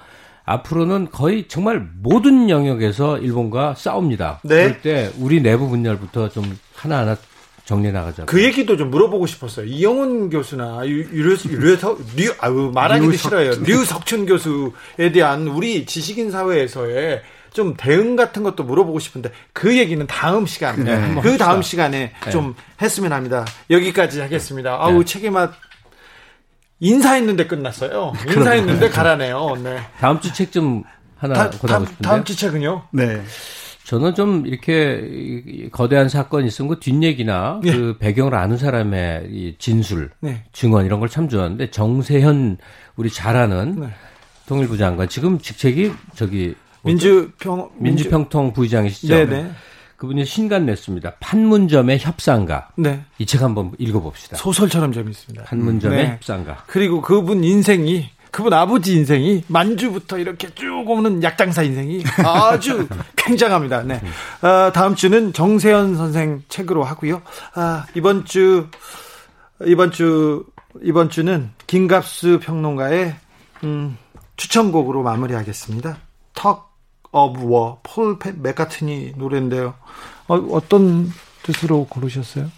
[0.44, 4.40] 앞으로는 거의 정말 모든 영역에서 일본과 싸웁니다.
[4.44, 4.64] 네.
[4.64, 7.16] 그럴 때 우리 내부 분열부터 좀 하나하나
[7.64, 8.26] 정리해 나가자.
[8.26, 9.66] 그 얘기도 좀 물어보고 싶었어요.
[9.66, 13.30] 이영훈 교수나 유- 유료 유료석 류 아유 말하기도 류석춘.
[13.30, 13.62] 싫어요.
[13.64, 17.22] 류석춘 교수에 대한 우리 지식인 사회에서의
[17.54, 21.62] 좀 대응 같은 것도 물어보고 싶은데 그 얘기는 다음 시간에 네, 그 다음.
[21.62, 22.30] 시간에 네.
[22.30, 23.46] 좀 했으면 합니다.
[23.70, 24.76] 여기까지 하겠습니다.
[24.78, 25.52] 아우 책의 맛
[26.80, 28.12] 인사했는데 끝났어요.
[28.28, 29.56] 인사했는데 가라네요.
[29.62, 29.78] 네.
[30.00, 30.82] 다음 주 책 좀
[31.16, 32.02] 하나 다, 권하고 다, 싶은데.
[32.08, 32.82] 다음 주 책은요?
[32.92, 33.22] 네.
[33.84, 37.72] 저는 좀 이렇게 거대한 사건이 있은 그 뒷얘기나 예.
[37.72, 40.42] 그 배경을 아는 사람의 이 진술, 네.
[40.52, 42.56] 증언 이런 걸 참 좋아하는데 정세현
[42.96, 43.88] 우리 잘 아는 네.
[44.46, 49.14] 통일부 장관 지금 직책이 저기 민주평 민주평통 부의장이시죠?
[49.14, 49.50] 네네.
[49.96, 51.14] 그분이 신간 냈습니다.
[51.20, 52.68] 판문점의 협상가.
[52.76, 53.02] 네.
[53.18, 54.36] 이 책 한번 읽어봅시다.
[54.36, 55.44] 소설처럼 재밌습니다.
[55.44, 56.10] 판문점의 네.
[56.10, 56.64] 협상가.
[56.66, 63.84] 그리고 그분 인생이 그분 아버지 인생이 만주부터 이렇게 쭉 오는 약장사 인생이 아주 굉장합니다.
[63.84, 64.00] 네.
[64.42, 67.22] 어, 다음 주는 정세현 선생 책으로 하고요.
[67.54, 68.66] 아, 이번 주
[69.64, 70.46] 이번 주
[70.82, 73.14] 이번 주는 김갑수 평론가의
[73.62, 73.96] 음,
[74.36, 75.96] 추천곡으로 마무리하겠습니다.
[76.34, 76.74] Tug
[77.12, 79.74] of War, 폴 맥카트니 노래인데요.
[80.26, 81.08] 어, 어떤
[81.44, 82.50] 뜻으로 고르셨어요?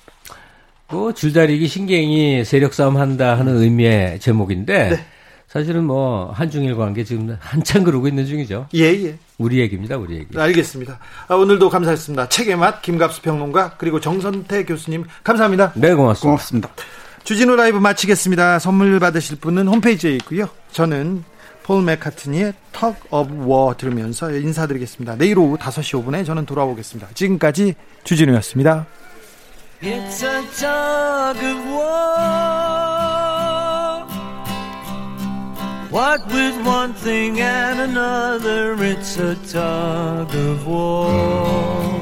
[0.88, 5.06] 뭐 줄다리기 신경이 세력 싸움 한다 하는 의미의 제목인데 네.
[5.48, 8.68] 사실은 뭐 한중일 관계 지금 한참 그러고 있는 중이죠.
[8.74, 9.18] 예, 예.
[9.38, 10.38] 우리 얘기입니다, 우리 얘기.
[10.38, 10.98] 알겠습니다.
[11.28, 12.28] 아, 오늘도 감사했습니다.
[12.28, 15.72] 책의 맛 김갑수 평론가 그리고 정선태 교수님 감사합니다.
[15.76, 16.20] 네, 고맙습니다.
[16.22, 16.70] 고맙습니다.
[17.24, 18.58] 주진우 라이브 마치겠습니다.
[18.58, 20.48] 선물 받으실 분은 홈페이지에 있고요.
[20.72, 21.24] 저는
[21.62, 25.16] 폴 맥카트니의 Talk of War 들으면서 인사드리겠습니다.
[25.16, 27.08] 내일 오후 5시 5분에 저는 돌아오겠습니다.
[27.14, 27.74] 지금까지
[28.04, 28.86] 주진우였습니다.
[29.82, 33.15] It's a tug of war.
[35.90, 41.95] What with one thing and another, it's a tug of war.